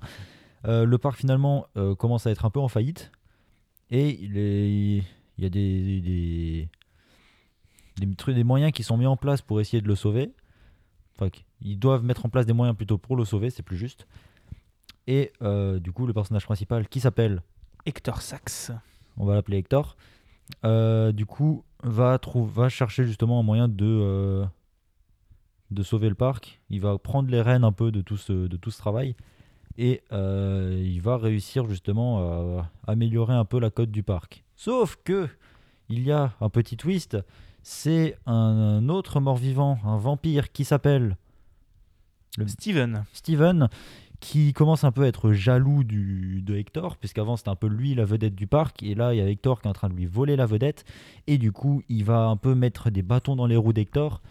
Euh, 0.65 0.85
le 0.85 0.97
parc 0.97 1.17
finalement 1.17 1.67
commence 1.97 2.25
à 2.27 2.31
être 2.31 2.45
un 2.45 2.49
peu 2.51 2.59
en 2.59 2.67
faillite 2.67 3.11
et 3.89 4.09
il, 4.23 4.37
est- 4.37 5.03
il 5.37 5.43
y 5.43 5.45
a 5.45 5.49
des, 5.49 6.01
des, 6.01 6.69
des 8.05 8.15
trucs- 8.15 8.35
des 8.35 8.43
moyens 8.43 8.71
qui 8.71 8.83
sont 8.83 8.97
mis 8.97 9.05
en 9.07 9.17
place 9.17 9.41
pour 9.41 9.59
essayer 9.61 9.81
de 9.81 9.87
le 9.87 9.95
sauver. 9.95 10.33
Enfin, 11.15 11.29
ils 11.61 11.77
doivent 11.77 12.03
mettre 12.03 12.25
en 12.25 12.29
place 12.29 12.45
des 12.45 12.53
moyens 12.53 12.75
plutôt 12.75 12.97
pour 12.97 13.15
le 13.15 13.25
sauver, 13.25 13.49
c'est 13.51 13.63
plus 13.63 13.77
juste. 13.77 14.07
Et 15.07 15.31
euh, 15.41 15.79
du 15.79 15.91
coup, 15.91 16.05
le 16.05 16.13
personnage 16.13 16.45
principal 16.45 16.87
qui 16.87 16.99
s'appelle 16.99 17.41
Hector 17.85 18.21
Sachs. 18.21 18.71
on 19.17 19.25
va 19.25 19.35
l'appeler 19.35 19.57
Hector, 19.57 19.95
euh, 20.65 21.11
du 21.11 21.25
coup, 21.25 21.63
va, 21.83 22.19
va 22.35 22.69
chercher 22.69 23.05
justement 23.05 23.39
un 23.39 23.43
moyen 23.43 23.67
de, 23.67 23.85
euh, 23.85 24.45
de 25.71 25.83
sauver 25.83 26.09
le 26.09 26.15
parc. 26.15 26.61
Il 26.69 26.81
va 26.81 26.97
prendre 26.97 27.29
les 27.29 27.41
rênes 27.41 27.63
un 27.63 27.71
peu 27.71 27.91
de 27.91 28.01
tout 28.01 28.17
ce, 28.17 28.47
de 28.47 28.57
tout 28.57 28.71
ce 28.71 28.77
travail 28.77 29.15
et 29.77 30.03
il 30.11 30.99
va 31.01 31.17
réussir 31.17 31.65
justement 31.65 32.59
à 32.59 32.69
améliorer 32.87 33.33
un 33.33 33.45
peu 33.45 33.57
la 33.57 33.69
cote 33.69 33.89
du 33.89 34.03
parc. 34.03 34.43
Sauf 34.55 34.97
que 35.03 35.29
il 35.89 36.03
y 36.03 36.11
a 36.11 36.33
un 36.39 36.49
petit 36.49 36.77
twist, 36.77 37.17
c'est 37.63 38.17
un 38.25 38.89
autre 38.89 39.19
mort-vivant, 39.19 39.79
un 39.85 39.97
vampire 39.97 40.51
qui 40.51 40.65
s'appelle 40.65 41.17
le 42.37 42.47
Steven. 42.47 43.05
Steven 43.13 43.69
qui 44.21 44.53
commence 44.53 44.83
un 44.83 44.91
peu 44.91 45.01
à 45.03 45.07
être 45.07 45.33
jaloux 45.33 45.83
du, 45.83 46.41
de 46.43 46.55
Hector, 46.55 46.95
puisqu'avant 46.95 47.35
c'était 47.35 47.49
un 47.49 47.55
peu 47.55 47.67
lui 47.67 47.95
la 47.95 48.05
vedette 48.05 48.35
du 48.35 48.47
parc, 48.47 48.83
et 48.83 48.93
là 48.93 49.13
il 49.13 49.17
y 49.17 49.21
a 49.21 49.27
Hector 49.27 49.59
qui 49.59 49.67
est 49.67 49.69
en 49.69 49.73
train 49.73 49.89
de 49.89 49.95
lui 49.95 50.05
voler 50.05 50.35
la 50.35 50.45
vedette, 50.45 50.85
et 51.25 51.39
du 51.39 51.51
coup 51.51 51.81
il 51.89 52.05
va 52.05 52.27
un 52.27 52.37
peu 52.37 52.53
mettre 52.53 52.91
des 52.91 53.01
bâtons 53.01 53.35
dans 53.35 53.47
les 53.47 53.57
roues 53.57 53.73
d'Hector, 53.73 54.21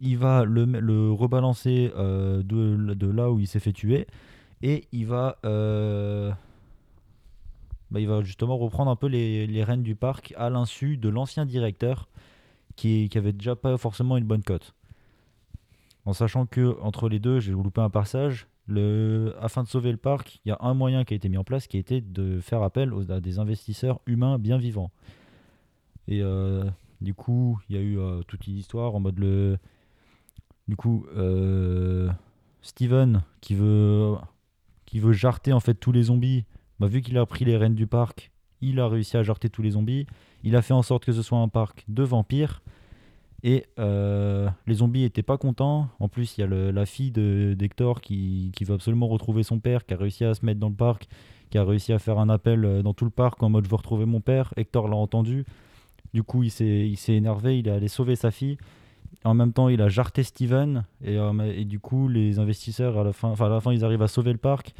il 0.00 0.16
va 0.16 0.44
le, 0.44 1.12
rebalancer 1.12 1.92
euh, 1.96 2.42
de, 2.42 3.10
là 3.10 3.30
où 3.30 3.38
il 3.38 3.46
s'est 3.46 3.60
fait 3.60 3.74
tuer, 3.74 4.06
et 4.62 4.88
il 4.90 5.06
va, 5.06 5.36
euh, 5.44 6.32
bah, 7.90 8.00
il 8.00 8.08
va 8.08 8.22
justement 8.22 8.56
reprendre 8.56 8.90
un 8.90 8.96
peu 8.96 9.06
les, 9.06 9.46
les 9.46 9.64
rênes 9.64 9.82
du 9.82 9.94
parc 9.94 10.32
à 10.38 10.48
l'insu 10.48 10.96
de 10.96 11.10
l'ancien 11.10 11.44
directeur, 11.44 12.08
qui, 12.74 13.10
qui 13.10 13.18
avait 13.18 13.34
déjà 13.34 13.54
pas 13.54 13.76
forcément 13.76 14.16
une 14.16 14.24
bonne 14.24 14.42
cote. 14.42 14.74
En 16.06 16.14
sachant 16.14 16.46
que 16.46 16.78
entre 16.80 17.10
les 17.10 17.18
deux, 17.18 17.40
j'ai 17.40 17.52
loupé 17.52 17.82
un 17.82 17.90
passage. 17.90 18.46
Afin 18.68 19.62
de 19.62 19.68
sauver 19.68 19.92
le 19.92 19.96
parc, 19.96 20.40
il 20.44 20.48
y 20.48 20.52
a 20.52 20.58
un 20.60 20.74
moyen 20.74 21.04
qui 21.04 21.14
a 21.14 21.16
été 21.16 21.28
mis 21.28 21.38
en 21.38 21.44
place 21.44 21.66
qui 21.66 21.78
été 21.78 22.00
de 22.00 22.40
faire 22.40 22.62
appel 22.62 22.92
à 23.08 23.20
des 23.20 23.38
investisseurs 23.38 24.00
humains 24.06 24.38
bien 24.38 24.58
vivants. 24.58 24.90
Et 26.08 26.22
euh, 26.22 26.64
du 27.00 27.14
coup, 27.14 27.60
il 27.68 27.76
y 27.76 27.78
a 27.78 27.82
eu 27.82 27.98
euh, 27.98 28.22
toute 28.22 28.46
une 28.46 28.56
histoire 28.56 28.94
en 28.94 29.00
mode 29.00 29.18
le. 29.18 29.58
Du 30.68 30.76
coup, 30.76 31.06
euh, 31.16 32.10
Steven 32.62 33.22
qui 33.40 33.54
veut 33.54 34.14
qui 34.84 34.98
veut 34.98 35.12
jarter 35.12 35.52
en 35.52 35.60
fait 35.60 35.74
tous 35.74 35.92
les 35.92 36.04
zombies. 36.04 36.44
Bah, 36.80 36.88
vu 36.88 37.02
qu'il 37.02 37.16
a 37.18 37.26
pris 37.26 37.44
les 37.44 37.56
rênes 37.56 37.74
du 37.74 37.86
parc, 37.86 38.30
il 38.60 38.80
a 38.80 38.88
réussi 38.88 39.16
à 39.16 39.22
jarter 39.22 39.48
tous 39.48 39.62
les 39.62 39.72
zombies. 39.72 40.06
Il 40.42 40.56
a 40.56 40.62
fait 40.62 40.74
en 40.74 40.82
sorte 40.82 41.04
que 41.04 41.12
ce 41.12 41.22
soit 41.22 41.38
un 41.38 41.48
parc 41.48 41.84
de 41.88 42.02
vampires. 42.02 42.62
Et 43.46 43.64
euh, 43.78 44.50
les 44.66 44.74
zombies 44.74 45.04
étaient 45.04 45.22
pas 45.22 45.38
contents. 45.38 45.88
En 46.00 46.08
plus, 46.08 46.36
il 46.36 46.40
y 46.40 46.44
a 46.44 46.48
la 46.48 46.84
fille 46.84 47.12
d'Hector 47.12 48.00
qui, 48.00 48.50
qui 48.56 48.64
veut 48.64 48.74
absolument 48.74 49.06
retrouver 49.06 49.44
son 49.44 49.60
père, 49.60 49.86
qui 49.86 49.94
a 49.94 49.96
réussi 49.96 50.24
à 50.24 50.34
se 50.34 50.44
mettre 50.44 50.58
dans 50.58 50.68
le 50.68 50.74
parc, 50.74 51.06
qui 51.50 51.56
a 51.56 51.62
réussi 51.62 51.92
à 51.92 52.00
faire 52.00 52.18
un 52.18 52.28
appel 52.28 52.64
euh, 52.64 52.82
dans 52.82 52.92
tout 52.92 53.04
le 53.04 53.12
parc 53.12 53.40
en 53.44 53.48
mode 53.48 53.64
je 53.64 53.70
veux 53.70 53.76
retrouver 53.76 54.04
mon 54.04 54.20
père. 54.20 54.52
Hector 54.56 54.88
l'a 54.88 54.96
entendu. 54.96 55.44
Du 56.12 56.24
coup, 56.24 56.42
il 56.42 56.50
s'est 56.50 56.96
énervé, 57.08 57.60
il 57.60 57.68
est 57.68 57.70
allé 57.70 57.86
sauver 57.86 58.16
sa 58.16 58.32
fille. 58.32 58.58
En 59.22 59.34
même 59.34 59.52
temps, 59.52 59.68
il 59.68 59.80
a 59.80 59.88
jarté 59.88 60.24
Steven. 60.24 60.84
Et, 61.04 61.16
euh, 61.16 61.64
du 61.64 61.78
coup, 61.78 62.08
les 62.08 62.40
investisseurs, 62.40 62.98
à 62.98 63.04
la 63.04 63.12
fin, 63.12 63.32
à 63.32 63.48
la 63.48 63.60
fin, 63.60 63.72
ils 63.72 63.84
arrivent 63.84 64.02
à 64.02 64.08
sauver 64.08 64.32
le 64.32 64.38
parc, 64.38 64.74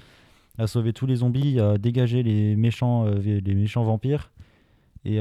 à 0.59 0.67
sauver 0.67 0.93
tous 0.93 1.07
les 1.07 1.17
zombies, 1.17 1.61
à 1.61 1.79
dégager 1.79 2.25
les 2.25 2.57
méchants, 2.57 3.05
les 3.05 3.55
méchants 3.55 3.85
vampires. 3.85 4.33
Et 5.05 5.21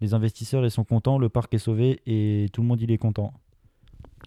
les 0.00 0.14
investisseurs, 0.14 0.64
ils 0.64 0.70
sont 0.70 0.84
contents, 0.84 1.18
le 1.18 1.28
parc 1.28 1.52
est 1.54 1.58
sauvé 1.58 2.00
et 2.06 2.46
tout 2.52 2.62
le 2.62 2.66
monde, 2.68 2.80
il 2.80 2.90
est 2.90 2.98
content. 2.98 3.32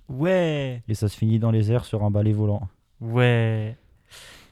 Ouais, 0.10 0.84
Et 0.88 0.94
ça 0.96 1.08
se 1.08 1.18
finit 1.18 1.40
dans 1.40 1.52
les 1.52 1.72
airs 1.72 1.86
sur 1.86 2.04
un 2.04 2.12
balai 2.12 2.34
volant. 2.34 2.68
ouais. 3.02 3.78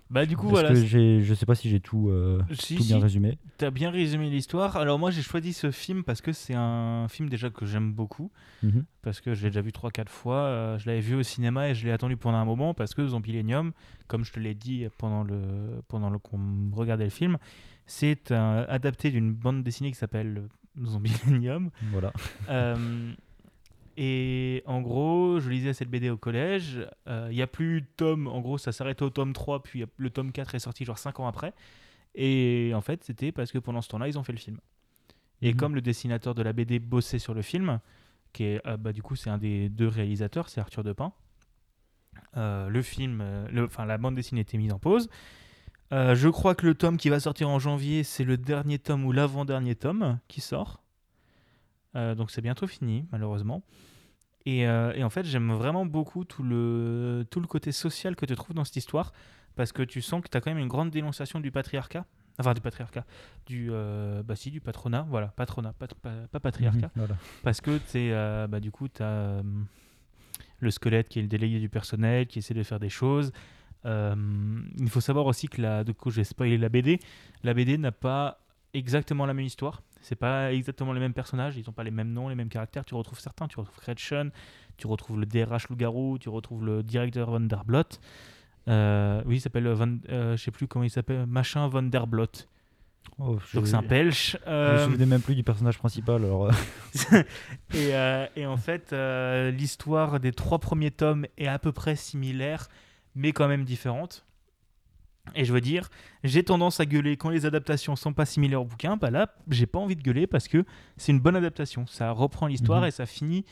Bah 0.09 0.25
du 0.25 0.35
coup 0.35 0.49
Parce 0.49 0.59
voilà, 0.63 0.69
que 0.75 0.85
j'ai, 0.85 1.21
je 1.21 1.33
sais 1.33 1.45
pas 1.45 1.55
si 1.55 1.69
j'ai 1.69 1.79
tout, 1.79 2.09
euh, 2.09 2.41
Si, 2.51 2.75
tout 2.75 2.83
bien 2.83 2.97
si. 2.97 3.01
résumé. 3.03 3.37
T'as 3.57 3.71
bien 3.71 3.89
résumé 3.91 4.29
l'histoire. 4.29 4.75
Alors 4.75 4.99
moi 4.99 5.09
j'ai 5.09 5.21
choisi 5.21 5.53
ce 5.53 5.71
film 5.71 6.03
parce 6.03 6.19
que 6.19 6.33
c'est 6.33 6.53
un 6.53 7.07
film 7.07 7.29
déjà 7.29 7.49
que 7.49 7.65
j'aime 7.65 7.93
beaucoup. 7.93 8.29
Mhm. 8.61 8.83
Parce 9.03 9.21
que 9.21 9.33
je 9.33 9.43
l'ai 9.43 9.51
déjà 9.51 9.61
vu 9.61 9.71
3-4 9.71 10.09
fois. 10.09 10.35
Euh, 10.35 10.77
je 10.79 10.87
l'avais 10.87 10.99
vu 10.99 11.15
au 11.15 11.23
cinéma 11.23 11.69
et 11.69 11.75
je 11.75 11.85
l'ai 11.85 11.93
attendu 11.93 12.17
pendant 12.17 12.39
un 12.39 12.43
moment 12.45 12.73
parce 12.73 12.93
que 12.93 13.07
Zombillenium, 13.07 13.71
comme 14.09 14.25
je 14.25 14.33
te 14.33 14.39
l'ai 14.41 14.53
dit 14.53 14.85
pendant 14.97 15.23
le 15.23 15.39
pendant 15.87 16.09
le 16.09 16.19
qu'on 16.19 16.69
regardait 16.73 17.05
le 17.05 17.09
film, 17.09 17.37
c'est 17.85 18.33
un- 18.33 18.65
adapté 18.67 19.11
d'une 19.11 19.31
bande 19.31 19.63
dessinée 19.63 19.91
qui 19.93 19.97
s'appelle 19.97 20.43
Zombillenium. 20.83 21.69
Voilà. 21.91 22.13
Euh, 22.49 23.13
et 23.97 24.63
en 24.65 24.81
gros, 24.81 25.39
je 25.39 25.49
lisais 25.49 25.73
cette 25.73 25.89
BD 25.89 26.09
au 26.09 26.17
collège. 26.17 26.79
Euh, 27.07 27.27
Il 27.29 27.33
y 27.33 27.37
n'y 27.37 27.41
a 27.41 27.47
plus 27.47 27.81
de 27.81 27.87
tome. 27.97 28.27
En 28.27 28.39
gros, 28.41 28.57
ça 28.57 28.71
s'arrêtait 28.71 29.03
au 29.03 29.09
tome 29.09 29.33
3, 29.33 29.63
puis 29.63 29.85
le 29.97 30.09
tome 30.09 30.31
4 30.31 30.55
est 30.55 30.59
sorti 30.59 30.85
genre 30.85 30.97
5 30.97 31.19
ans 31.19 31.27
après. 31.27 31.53
Et 32.15 32.71
en 32.73 32.81
fait, 32.81 33.03
c'était 33.03 33.31
parce 33.31 33.51
que 33.51 33.57
pendant 33.57 33.81
ce 33.81 33.89
temps-là, 33.89 34.07
ils 34.07 34.17
ont 34.17 34.23
fait 34.23 34.33
le 34.33 34.37
film. 34.39 34.57
Et 35.41 35.51
Mhm. 35.53 35.57
comme 35.59 35.75
le 35.75 35.81
dessinateur 35.81 36.35
de 36.35 36.41
la 36.41 36.53
BD 36.53 36.79
bossait 36.79 37.19
sur 37.19 37.33
le 37.33 37.41
film, 37.41 37.79
qui 38.33 38.43
est, 38.45 38.65
euh, 38.67 38.77
bah, 38.77 38.93
du 38.93 39.01
coup, 39.01 39.15
c'est 39.15 39.29
un 39.29 39.37
des 39.37 39.69
deux 39.69 39.87
réalisateurs, 39.87 40.47
c'est 40.49 40.61
Arthur 40.61 40.83
Depin. 40.83 41.11
Euh, 42.37 42.69
le 42.69 42.81
film, 42.81 43.19
euh, 43.21 43.65
enfin 43.65 43.85
la 43.85 43.97
bande 43.97 44.15
dessinée 44.15 44.41
était 44.41 44.57
mise 44.57 44.71
en 44.71 44.79
pause. 44.79 45.09
Euh, 45.91 46.15
je 46.15 46.29
crois 46.29 46.55
que 46.55 46.65
le 46.65 46.73
tome 46.73 46.97
qui 46.97 47.09
va 47.09 47.19
sortir 47.19 47.49
en 47.49 47.59
janvier, 47.59 48.03
c'est 48.03 48.23
le 48.23 48.37
dernier 48.37 48.79
tome 48.79 49.05
ou 49.05 49.11
l'avant-dernier 49.11 49.75
tome 49.75 50.19
qui 50.27 50.39
sort. 50.39 50.81
Euh, 51.95 52.15
donc 52.15 52.31
c'est 52.31 52.41
bientôt 52.41 52.67
fini, 52.67 53.05
malheureusement. 53.11 53.63
Et, 54.45 54.67
euh, 54.67 54.93
et 54.95 55.03
en 55.03 55.09
fait, 55.09 55.25
j'aime 55.25 55.51
vraiment 55.51 55.85
beaucoup 55.85 56.23
tout 56.23 56.43
le, 56.43 57.25
tout 57.29 57.41
le 57.41 57.47
côté 57.47 57.71
social 57.71 58.15
que 58.15 58.25
tu 58.25 58.35
trouves 58.35 58.55
dans 58.55 58.63
cette 58.63 58.77
histoire, 58.77 59.11
parce 59.55 59.71
que 59.71 59.83
tu 59.83 60.01
sens 60.01 60.21
que 60.21 60.29
tu 60.29 60.37
as 60.37 60.41
quand 60.41 60.49
même 60.51 60.63
une 60.63 60.69
grande 60.69 60.91
dénonciation 60.91 61.39
du 61.39 61.51
patriarcat. 61.51 62.05
Enfin, 62.39 62.53
du 62.53 62.61
patriarcat. 62.61 63.05
Du, 63.45 63.69
bah 63.69 64.35
si, 64.35 64.49
du 64.49 64.61
patronat. 64.61 65.05
Voilà, 65.09 65.27
patronat, 65.27 65.73
pat- 65.73 65.93
pas, 65.95 66.13
pas 66.31 66.39
patriarcat. 66.39 66.87
Mhm, 66.87 66.91
voilà. 66.95 67.15
Parce 67.43 67.59
que 67.59 67.77
euh, 67.95 68.47
bah, 68.47 68.59
du 68.61 68.71
coup, 68.71 68.87
tu 68.87 69.03
as 69.03 69.43
le 70.59 70.71
squelette 70.71 71.09
qui 71.09 71.19
est 71.19 71.23
le 71.23 71.27
délégué 71.27 71.59
du 71.59 71.69
personnel, 71.69 72.25
qui 72.27 72.39
essaie 72.39 72.53
de 72.53 72.63
faire 72.63 72.79
des 72.79 72.89
choses. 72.89 73.31
Euh, 73.85 74.15
il 74.77 74.89
faut 74.89 75.01
savoir 75.01 75.25
aussi 75.25 75.47
que, 75.47 75.61
la, 75.61 75.83
du 75.83 75.93
coup, 75.93 76.11
j'ai 76.11 76.23
spoilé 76.23 76.57
la 76.57 76.69
BD. 76.69 76.99
La 77.43 77.53
BD 77.53 77.77
n'a 77.77 77.91
pas 77.91 78.39
exactement 78.73 79.25
la 79.25 79.33
même 79.33 79.45
histoire. 79.45 79.81
C'est 80.01 80.15
pas 80.15 80.51
exactement 80.53 80.93
les 80.93 80.99
mêmes 80.99 81.13
personnages. 81.13 81.57
Ils 81.57 81.63
n'ont 81.65 81.73
pas 81.73 81.83
les 81.83 81.91
mêmes 81.91 82.11
noms, 82.11 82.29
les 82.29 82.35
mêmes 82.35 82.49
caractères. 82.49 82.85
Tu 82.85 82.95
retrouves 82.95 83.19
certains. 83.19 83.47
Tu 83.47 83.59
retrouves 83.59 83.79
Gretchen, 83.81 84.31
tu 84.77 84.87
retrouves 84.87 85.19
le 85.19 85.25
DRH 85.25 85.69
loup-garou, 85.69 86.17
tu 86.19 86.29
retrouves 86.29 86.65
le 86.65 86.83
directeur 86.83 87.29
Van 87.29 87.39
der 87.39 87.63
Blot. 87.65 87.83
Euh, 88.67 89.21
oui, 89.25 89.37
il 89.37 89.41
s'appelle 89.41 89.67
Van, 89.67 89.95
euh, 90.09 90.37
je 90.37 90.43
sais 90.43 90.51
plus 90.51 90.67
comment 90.67 90.83
il 90.85 90.89
s'appelle, 90.91 91.25
machin 91.25 91.67
Van 91.67 91.81
der 91.83 92.05
Blot. 92.07 92.27
Oh, 93.19 93.37
je- 93.51 93.57
Donc 93.57 93.67
c'est 93.67 93.75
un 93.75 93.81
Belge. 93.81 94.37
Je 94.45 94.49
me 94.49 94.53
Euh, 94.55 94.85
souvenais 94.85 95.05
même 95.07 95.21
plus 95.21 95.35
du 95.35 95.43
personnage 95.43 95.77
principal. 95.79 96.23
Alors, 96.23 96.45
euh, 96.47 96.51
et, 97.73 97.93
euh, 97.95 98.25
et 98.35 98.45
en 98.45 98.57
fait, 98.57 98.93
euh, 98.93 99.51
l'histoire 99.51 100.19
des 100.19 100.31
trois 100.31 100.59
premiers 100.59 100.91
tomes 100.91 101.25
est 101.37 101.47
à 101.47 101.59
peu 101.59 101.71
près 101.71 101.95
similaire, 101.95 102.67
mais 103.15 103.31
quand 103.31 103.47
même 103.47 103.63
différente. 103.65 104.25
Et 105.35 105.45
je 105.45 105.53
veux 105.53 105.61
dire, 105.61 105.89
j'ai 106.23 106.43
tendance 106.43 106.79
à 106.79 106.85
gueuler 106.85 107.15
quand 107.15 107.29
les 107.29 107.45
adaptations 107.45 107.95
sont 107.95 108.11
pas 108.13 108.25
similaires 108.25 108.61
au 108.61 108.65
bouquin. 108.65 108.97
Bah 108.97 109.11
là, 109.11 109.35
j'ai 109.49 109.67
pas 109.67 109.77
envie 109.79 109.95
de 109.95 110.01
gueuler 110.01 110.25
parce 110.25 110.47
que 110.47 110.65
c'est 110.97 111.11
une 111.11 111.19
bonne 111.19 111.35
adaptation. 111.35 111.85
Ça 111.85 112.11
reprend 112.11 112.47
l'histoire 112.47 112.81
Mhm. 112.81 112.87
et 112.87 112.91
ça 112.91 113.05
finit 113.05 113.45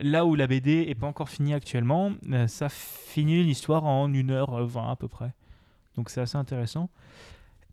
là 0.00 0.24
où 0.24 0.34
la 0.34 0.46
BD 0.46 0.86
est 0.88 0.94
pas 0.94 1.06
encore 1.06 1.28
finie 1.28 1.52
actuellement. 1.52 2.12
euh, 2.32 2.46
ça 2.46 2.70
finit 2.70 3.42
l'histoire 3.42 3.84
en 3.84 4.08
1h20 4.08 4.90
à 4.90 4.96
peu 4.96 5.06
près. 5.06 5.34
Donc 5.96 6.08
c'est 6.08 6.22
assez 6.22 6.38
intéressant. 6.38 6.88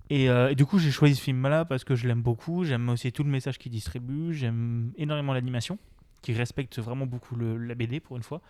Et, 0.09 0.29
euh, 0.29 0.50
et 0.50 0.55
du 0.55 0.65
coup, 0.65 0.77
j'ai 0.79 0.91
choisi 0.91 1.15
ce 1.15 1.21
film-là 1.21 1.63
parce 1.63 1.86
que 1.86 1.95
je 1.95 2.07
l'aime 2.09 2.21
beaucoup. 2.21 2.65
J'aime 2.65 2.89
aussi 2.89 3.12
tout 3.13 3.24
le 3.24 3.29
message 3.29 3.57
qu'il 3.57 3.71
distribue. 3.71 4.33
J'aime 4.33 4.91
énormément 4.98 5.33
l'animation, 5.33 5.77
qui 6.21 6.33
respecte 6.33 6.77
vraiment 6.79 7.05
beaucoup 7.05 7.36
le- 7.38 7.57
la 7.57 7.75
BD 7.75 8.00
pour 8.01 8.17
une 8.17 8.24
fois. 8.24 8.41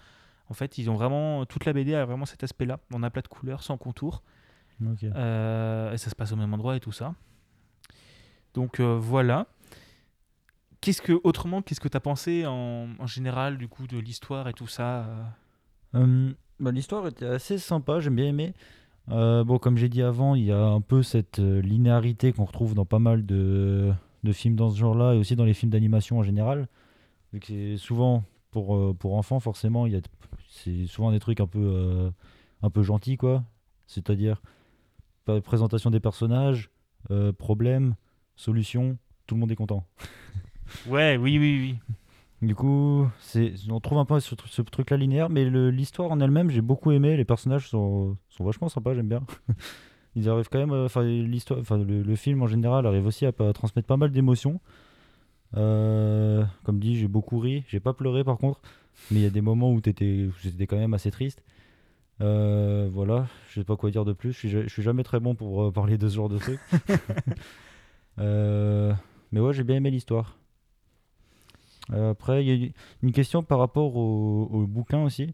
En 0.49 0.53
fait, 0.53 0.77
ils 0.77 0.89
ont 0.89 0.95
vraiment 0.95 1.45
toute 1.45 1.65
la 1.65 1.73
BD 1.73 1.93
a 1.93 2.05
vraiment 2.05 2.25
cet 2.25 2.43
aspect-là. 2.43 2.79
On 2.91 3.03
a 3.03 3.09
plein 3.09 3.21
de 3.21 3.27
couleurs, 3.27 3.63
sans 3.63 3.77
contour. 3.77 4.23
Euh, 5.03 5.93
et 5.93 5.97
ça 5.97 6.09
se 6.09 6.15
passe 6.15 6.31
au 6.31 6.35
même 6.35 6.53
endroit 6.53 6.75
et 6.75 6.79
tout 6.79 6.91
ça. 6.91 7.13
Donc 8.53 8.79
euh, 8.79 8.97
voilà. 8.99 9.47
Qu'est-ce 10.81 11.01
que 11.01 11.19
autrement, 11.23 11.61
qu'est-ce 11.61 11.81
que 11.81 11.89
tu 11.89 11.97
as 11.97 12.01
pensé 12.01 12.45
en, 12.45 12.87
en 12.97 13.07
général 13.07 13.57
du 13.57 13.67
coup 13.67 13.85
de 13.85 13.97
l'histoire 13.99 14.47
et 14.47 14.53
tout 14.53 14.67
ça 14.67 15.05
euh? 15.93 16.31
Bah, 16.59 16.71
L'histoire 16.71 17.05
était 17.07 17.25
assez 17.25 17.57
sympa, 17.57 17.99
j'ai 17.99 18.09
bien 18.09 18.25
aimé. 18.27 18.53
Bon, 19.07 19.57
comme 19.57 19.75
j'ai 19.77 19.89
dit 19.89 20.03
avant, 20.03 20.35
il 20.35 20.45
y 20.45 20.51
a 20.51 20.63
un 20.63 20.81
peu 20.81 21.03
cette 21.03 21.39
linéarité 21.39 22.31
qu'on 22.31 22.45
retrouve 22.45 22.75
dans 22.75 22.85
pas 22.85 22.99
mal 22.99 23.25
de, 23.25 23.91
de 24.23 24.31
films 24.31 24.55
dans 24.55 24.69
ce 24.69 24.77
genre-là 24.77 25.15
et 25.15 25.17
aussi 25.17 25.35
dans 25.35 25.45
les 25.45 25.55
films 25.55 25.71
d'animation 25.71 26.19
en 26.19 26.23
général. 26.23 26.67
Vu 27.33 27.39
que 27.39 27.47
c'est 27.47 27.77
souvent 27.77 28.23
pour, 28.51 28.95
pour 28.97 29.15
enfants, 29.15 29.39
forcément, 29.39 29.87
il 29.87 29.93
y 29.93 29.95
a 29.95 30.01
c'est 30.49 30.85
souvent 30.87 31.11
des 31.11 31.19
trucs 31.19 31.39
un 31.39 31.47
peu, 31.47 31.59
euh, 31.61 32.11
un 32.61 32.69
peu 32.69 32.83
gentils, 32.83 33.17
quoi. 33.17 33.43
C'est-à-dire 33.87 34.41
présentation 35.39 35.91
des 35.91 35.99
personnages, 35.99 36.71
euh, 37.11 37.31
problème, 37.31 37.93
solution, 38.35 38.97
tout 39.27 39.35
le 39.35 39.41
monde 39.41 39.51
est 39.51 39.55
content. 39.55 39.85
Ouais, 40.87 41.17
oui, 41.17 41.39
oui, 41.39 41.59
oui. 41.59 41.97
Du 42.47 42.53
coup, 42.53 43.07
c'est, 43.19 43.53
on 43.71 43.79
trouve 43.79 43.97
un 43.97 44.05
peu 44.05 44.19
ce, 44.19 44.35
ce 44.45 44.61
truc-là 44.61 44.97
linéaire, 44.97 45.27
mais 45.31 45.45
le- 45.45 45.71
l'histoire 45.71 46.11
en 46.11 46.19
elle-même, 46.19 46.51
j'ai 46.51 46.61
beaucoup 46.61 46.91
aimé. 46.91 47.17
Les 47.17 47.25
personnages 47.25 47.67
sont, 47.67 48.17
sont 48.29 48.43
vachement 48.43 48.69
sympas, 48.69 48.93
j'aime 48.93 49.09
bien. 49.09 49.23
Ils 50.15 50.29
arrivent 50.29 50.47
quand 50.47 50.59
même, 50.59 50.71
euh, 50.71 50.85
enfin 50.85 51.01
l'histoire, 51.01 51.59
enfin 51.59 51.79
le, 51.79 52.03
le 52.03 52.15
film 52.15 52.43
en 52.43 52.47
général 52.47 52.85
arrive 52.85 53.07
aussi 53.07 53.25
à, 53.25 53.31
transmettre 53.31 53.87
pas 53.87 53.97
mal 53.97 54.11
d'émotions. 54.11 54.61
Euh, 55.57 56.43
comme 56.63 56.79
dit, 56.79 56.97
j'ai 56.97 57.07
beaucoup 57.07 57.39
ri, 57.39 57.63
j'ai 57.67 57.79
pas 57.79 57.93
pleuré 57.93 58.23
par 58.23 58.37
contre, 58.37 58.61
mais 59.11 59.19
il 59.19 59.23
y 59.23 59.25
a 59.25 59.29
des 59.31 59.41
moments 59.41 59.71
où 59.71 59.81
j'étais 59.83 60.67
quand 60.67 60.77
même 60.77 60.93
assez 60.93 61.11
triste. 61.11 61.43
Euh, 62.21 62.89
voilà, 62.91 63.27
je 63.49 63.55
sais 63.61 63.63
pas 63.65 63.75
quoi 63.77 63.91
dire 63.91 64.03
de 64.05 64.13
plus. 64.13 64.33
Je 64.33 64.37
suis, 64.37 64.49
je 64.49 64.67
suis 64.67 64.83
jamais 64.83 65.03
très 65.03 65.19
bon 65.19 65.35
pour 65.35 65.63
euh, 65.63 65.71
parler 65.71 65.97
de 65.97 66.07
ce 66.09 66.15
genre 66.15 66.29
de 66.29 66.37
trucs. 66.37 66.59
Euh, 68.19 68.93
mais 69.31 69.39
ouais, 69.39 69.53
j'ai 69.53 69.63
bien 69.63 69.77
aimé 69.77 69.91
l'histoire. 69.91 70.35
Euh, 71.93 72.11
après, 72.11 72.43
il 72.45 72.61
y 72.63 72.65
a 72.65 72.69
une 73.01 73.11
question 73.13 73.43
par 73.43 73.59
rapport 73.59 73.95
au, 73.95 74.49
au 74.51 74.67
bouquin 74.67 75.01
aussi. 75.03 75.33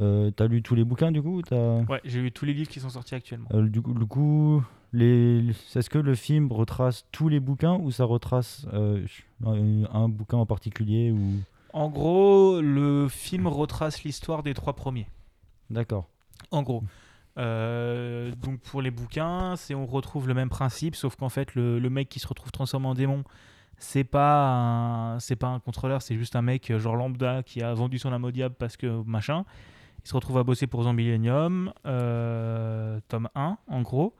Euh, 0.00 0.30
T'as 0.32 0.48
lu 0.48 0.60
tous 0.62 0.74
les 0.74 0.82
bouquins 0.84 1.12
du 1.12 1.22
coup 1.22 1.40
T'as- 1.42 1.82
Ouais, 1.82 2.00
j'ai 2.04 2.20
lu 2.20 2.32
tous 2.32 2.44
les 2.46 2.52
livres 2.54 2.68
qui 2.68 2.80
sont 2.80 2.88
sortis 2.90 3.14
actuellement. 3.14 3.48
Euh, 3.54 3.62
du 3.68 3.80
coup, 3.80 3.94
du 3.94 4.06
coup, 4.06 4.62
les, 4.92 5.50
est-ce 5.74 5.90
que 5.90 5.98
le 5.98 6.14
film 6.14 6.50
retrace 6.52 7.06
tous 7.12 7.28
les 7.28 7.40
bouquins 7.40 7.74
ou 7.74 7.90
ça 7.90 8.04
retrace 8.04 8.66
euh, 8.72 9.04
un, 9.44 10.08
bouquin 10.08 10.38
en 10.38 10.46
particulier 10.46 11.10
ou... 11.10 11.40
En 11.72 11.88
gros, 11.88 12.60
le 12.60 13.08
film 13.08 13.46
retrace 13.46 14.02
l'histoire 14.02 14.42
des 14.42 14.54
trois 14.54 14.74
premiers. 14.74 15.06
D'accord. 15.70 16.08
En 16.50 16.62
gros. 16.62 16.82
Euh, 17.38 18.32
donc 18.42 18.58
pour 18.58 18.82
les 18.82 18.90
bouquins, 18.90 19.54
c'est 19.56 19.74
on 19.74 19.86
retrouve 19.86 20.26
le 20.26 20.34
même 20.34 20.48
principe, 20.48 20.96
sauf 20.96 21.14
qu'en 21.14 21.28
fait 21.28 21.54
le, 21.54 21.78
le 21.78 21.90
mec 21.90 22.08
qui 22.08 22.18
se 22.18 22.26
retrouve 22.26 22.50
transformé 22.50 22.88
en 22.88 22.94
démon, 22.94 23.22
c'est 23.78 24.04
pas 24.04 24.48
un, 24.48 25.20
c'est 25.20 25.36
pas 25.36 25.46
un 25.46 25.60
contrôleur, 25.60 26.02
c'est 26.02 26.16
juste 26.16 26.34
un 26.34 26.42
mec 26.42 26.70
euh, 26.70 26.78
genre 26.80 26.96
lambda 26.96 27.42
qui 27.44 27.62
a 27.62 27.72
vendu 27.72 27.98
son 27.98 28.12
âme 28.12 28.24
au 28.24 28.30
diable 28.30 28.56
parce 28.58 28.76
que 28.76 29.02
machin. 29.04 29.44
Il 30.04 30.08
se 30.08 30.14
retrouve 30.14 30.38
à 30.38 30.44
bosser 30.44 30.66
pour 30.66 30.82
euh, 31.86 33.00
tome 33.08 33.28
1 33.34 33.58
en 33.68 33.82
gros. 33.82 34.14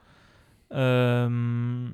Euh, 0.73 1.89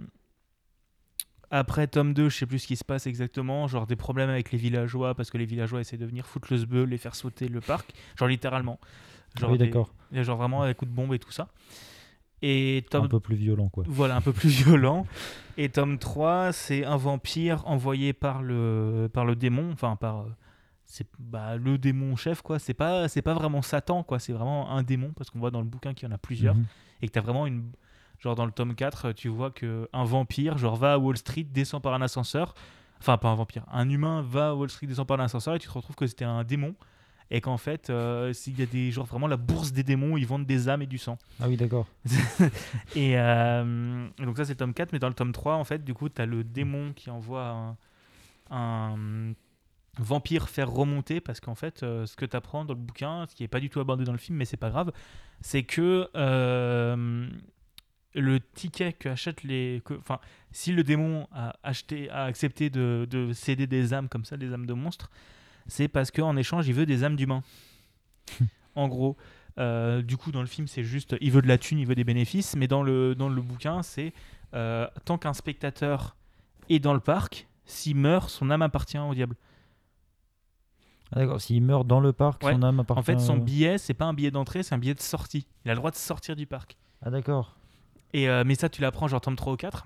après 1.49 1.87
tome 1.87 2.13
2, 2.13 2.29
je 2.29 2.37
sais 2.39 2.45
plus 2.45 2.59
ce 2.59 2.67
qui 2.67 2.75
se 2.75 2.83
passe 2.83 3.07
exactement, 3.07 3.67
genre 3.67 3.87
des 3.87 3.95
problèmes 3.95 4.29
avec 4.29 4.51
les 4.51 4.57
villageois 4.57 5.15
parce 5.15 5.29
que 5.31 5.37
les 5.37 5.45
villageois 5.45 5.79
essaient 5.79 5.97
de 5.97 6.05
venir 6.05 6.25
foutre 6.25 6.47
le 6.51 6.57
sbeul 6.57 6.93
et 6.93 6.97
faire 6.97 7.15
sauter 7.15 7.47
le 7.47 7.61
parc, 7.61 7.93
genre 8.19 8.27
littéralement. 8.27 8.79
Genre 9.39 9.51
oui, 9.51 9.57
des- 9.57 9.65
d'accord. 9.67 9.93
genre 10.11 10.37
vraiment 10.37 10.63
avec 10.63 10.77
coup 10.77 10.85
de 10.85 10.91
bombe 10.91 11.13
et 11.13 11.19
tout 11.19 11.31
ça. 11.31 11.47
Et 12.41 12.85
tome, 12.91 13.05
Un 13.05 13.07
peu 13.07 13.19
plus 13.21 13.35
violent 13.35 13.69
quoi. 13.69 13.83
voilà, 13.87 14.17
un 14.17 14.21
peu 14.21 14.33
plus 14.33 14.49
violent. 14.65 15.07
Et 15.57 15.69
tome 15.69 15.97
3, 15.99 16.51
c'est 16.51 16.83
un 16.83 16.97
vampire 16.97 17.65
envoyé 17.65 18.11
par 18.13 18.41
le, 18.43 19.09
par 19.11 19.23
le 19.25 19.35
démon, 19.37 19.71
enfin 19.71 19.95
par, 19.95 20.19
euh, 20.21 20.29
c'est 20.83 21.07
bah, 21.17 21.55
le 21.55 21.77
démon 21.77 22.15
chef 22.15 22.41
quoi 22.41 22.59
c'est 22.59 22.73
pas 22.73 23.07
c'est 23.09 23.21
pas 23.21 23.33
vraiment 23.33 23.61
Satan 23.61 24.03
quoi 24.03 24.19
c'est 24.19 24.31
vraiment 24.33 24.69
un 24.71 24.83
démon 24.83 25.11
parce 25.17 25.29
qu'on 25.29 25.39
voit 25.39 25.51
dans 25.51 25.59
le 25.59 25.67
bouquin 25.67 25.93
qu'il 25.93 26.07
y 26.07 26.11
en 26.11 26.15
a 26.15 26.17
plusieurs 26.17 26.55
Mhm. 26.55 26.65
et 27.01 27.07
que 27.07 27.11
tu 27.13 27.19
as 27.19 27.21
vraiment 27.21 27.45
une 27.47 27.71
genre 28.19 28.35
dans 28.35 28.45
le 28.45 28.51
tome 28.51 28.75
4 28.75 29.11
tu 29.11 29.27
vois 29.27 29.51
que 29.51 29.89
un 29.93 30.03
vampire 30.03 30.57
genre 30.57 30.75
va 30.75 30.93
à 30.93 30.97
Wall 30.97 31.17
Street 31.17 31.43
descend 31.43 31.81
par 31.81 31.93
un 31.93 32.01
ascenseur. 32.01 32.53
Enfin 32.99 33.17
pas 33.17 33.29
un 33.29 33.35
vampire 33.35 33.63
un 33.71 33.89
humain 33.89 34.21
va 34.21 34.49
à 34.49 34.53
Wall 34.53 34.69
Street 34.69 34.87
descend 34.87 35.07
par 35.07 35.19
un 35.19 35.25
ascenseur 35.25 35.55
et 35.55 35.59
tu 35.59 35.67
te 35.67 35.73
retrouves 35.73 35.95
que 35.95 36.07
c'était 36.07 36.25
un 36.25 36.43
démon. 36.43 36.75
Et 37.29 37.41
qu'en 37.41 37.57
fait 37.57 37.89
euh, 37.89 38.31
s'il 38.31 38.57
y 38.57 38.63
a 38.63 38.65
des 38.65 38.89
genre 38.91 39.05
vraiment 39.05 39.27
la 39.27 39.35
bourse 39.35 39.73
des 39.73 39.83
démons 39.83 40.15
ils 40.15 40.25
vendent 40.25 40.45
des 40.45 40.69
âmes 40.69 40.81
et 40.81 40.87
du 40.87 40.97
sang. 40.97 41.17
Ah 41.41 41.47
oui, 41.49 41.57
d'accord. 41.57 41.85
et 42.95 43.19
euh, 43.19 44.07
donc 44.17 44.37
ça 44.37 44.45
c'est 44.45 44.53
le 44.53 44.57
tome 44.57 44.73
4, 44.73 44.93
mais 44.93 44.99
dans 44.99 45.09
le 45.09 45.13
tome 45.13 45.33
3, 45.33 45.55
en 45.55 45.63
fait, 45.63 45.83
du 45.83 45.93
coup, 45.93 46.07
tu 46.07 46.21
as 46.21 46.25
le 46.25 46.43
démon 46.43 46.93
qui 46.93 47.09
envoie 47.09 47.49
un, 47.49 47.77
un 48.49 49.33
vampire 49.99 50.49
faire 50.49 50.71
remonter, 50.71 51.19
parce 51.21 51.39
qu'en 51.39 51.55
fait, 51.55 51.83
euh, 51.83 52.05
ce 52.05 52.15
que 52.15 52.25
tu 52.25 52.35
apprends 52.35 52.65
dans 52.65 52.73
le 52.73 52.79
bouquin, 52.79 53.25
ce 53.27 53.35
qui 53.35 53.43
n'est 53.43 53.47
pas 53.47 53.59
du 53.59 53.69
tout 53.69 53.79
abordé 53.79 54.03
dans 54.03 54.11
le 54.11 54.17
film, 54.17 54.37
mais 54.37 54.45
c'est 54.45 54.57
pas 54.57 54.69
grave, 54.69 54.91
c'est 55.41 55.63
que 55.63 56.09
euh, 56.15 57.27
le 58.19 58.39
ticket 58.39 58.93
que 58.93 59.09
achètent 59.09 59.43
les... 59.43 59.81
Enfin, 59.99 60.19
si 60.51 60.71
le 60.71 60.83
démon 60.83 61.27
a, 61.31 61.55
acheté, 61.63 62.09
a 62.09 62.23
accepté 62.23 62.69
de, 62.69 63.07
de 63.09 63.31
céder 63.33 63.67
des 63.67 63.93
âmes 63.93 64.09
comme 64.09 64.25
ça, 64.25 64.37
des 64.37 64.53
âmes 64.53 64.65
de 64.65 64.73
monstres, 64.73 65.09
c'est 65.67 65.87
parce 65.87 66.11
qu'en 66.11 66.35
échange, 66.37 66.67
il 66.67 66.73
veut 66.73 66.85
des 66.85 67.03
âmes 67.03 67.15
d'humains. 67.15 67.43
en 68.75 68.87
gros. 68.87 69.17
Euh, 69.59 70.01
du 70.03 70.17
coup, 70.17 70.31
dans 70.31 70.41
le 70.41 70.47
film, 70.47 70.67
c'est 70.67 70.83
juste, 70.83 71.15
il 71.19 71.31
veut 71.31 71.41
de 71.41 71.47
la 71.47 71.57
thune, 71.57 71.79
il 71.79 71.87
veut 71.87 71.95
des 71.95 72.03
bénéfices, 72.03 72.55
mais 72.55 72.67
dans 72.67 72.83
le, 72.83 73.15
dans 73.15 73.27
le 73.29 73.41
bouquin, 73.41 73.81
c'est 73.81 74.13
euh, 74.53 74.87
tant 75.05 75.17
qu'un 75.17 75.33
spectateur 75.33 76.15
est 76.69 76.79
dans 76.79 76.93
le 76.93 76.99
parc, 76.99 77.47
s'il 77.65 77.95
meurt, 77.95 78.29
son 78.29 78.51
âme 78.51 78.61
appartient 78.61 78.99
au 78.99 79.13
diable. 79.15 79.35
Ah, 81.11 81.19
d'accord. 81.19 81.41
S'il 81.41 81.63
meurt 81.63 81.87
dans 81.87 81.99
le 81.99 82.13
parc, 82.13 82.43
Ouais. 82.43 82.53
son 82.53 82.61
âme 82.63 82.79
appartient. 82.81 82.99
En 82.99 83.03
fait, 83.03 83.19
son 83.19 83.37
billet, 83.37 83.77
c'est 83.77 83.93
pas 83.93 84.05
un 84.05 84.13
billet 84.13 84.29
d'entrée, 84.31 84.61
c'est 84.63 84.75
un 84.75 84.77
billet 84.77 84.93
de 84.93 84.99
sortie. 85.01 85.47
Il 85.65 85.71
a 85.71 85.73
le 85.73 85.79
droit 85.79 85.91
de 85.91 85.95
sortir 85.95 86.35
du 86.35 86.45
parc. 86.45 86.77
Ah 87.01 87.09
d'accord. 87.09 87.56
Et, 88.13 88.29
euh, 88.29 88.43
mais 88.45 88.55
ça, 88.55 88.69
tu 88.69 88.81
l'apprends 88.81 89.07
genre 89.07 89.21
tome 89.21 89.35
3 89.35 89.53
ou 89.53 89.57
4. 89.57 89.85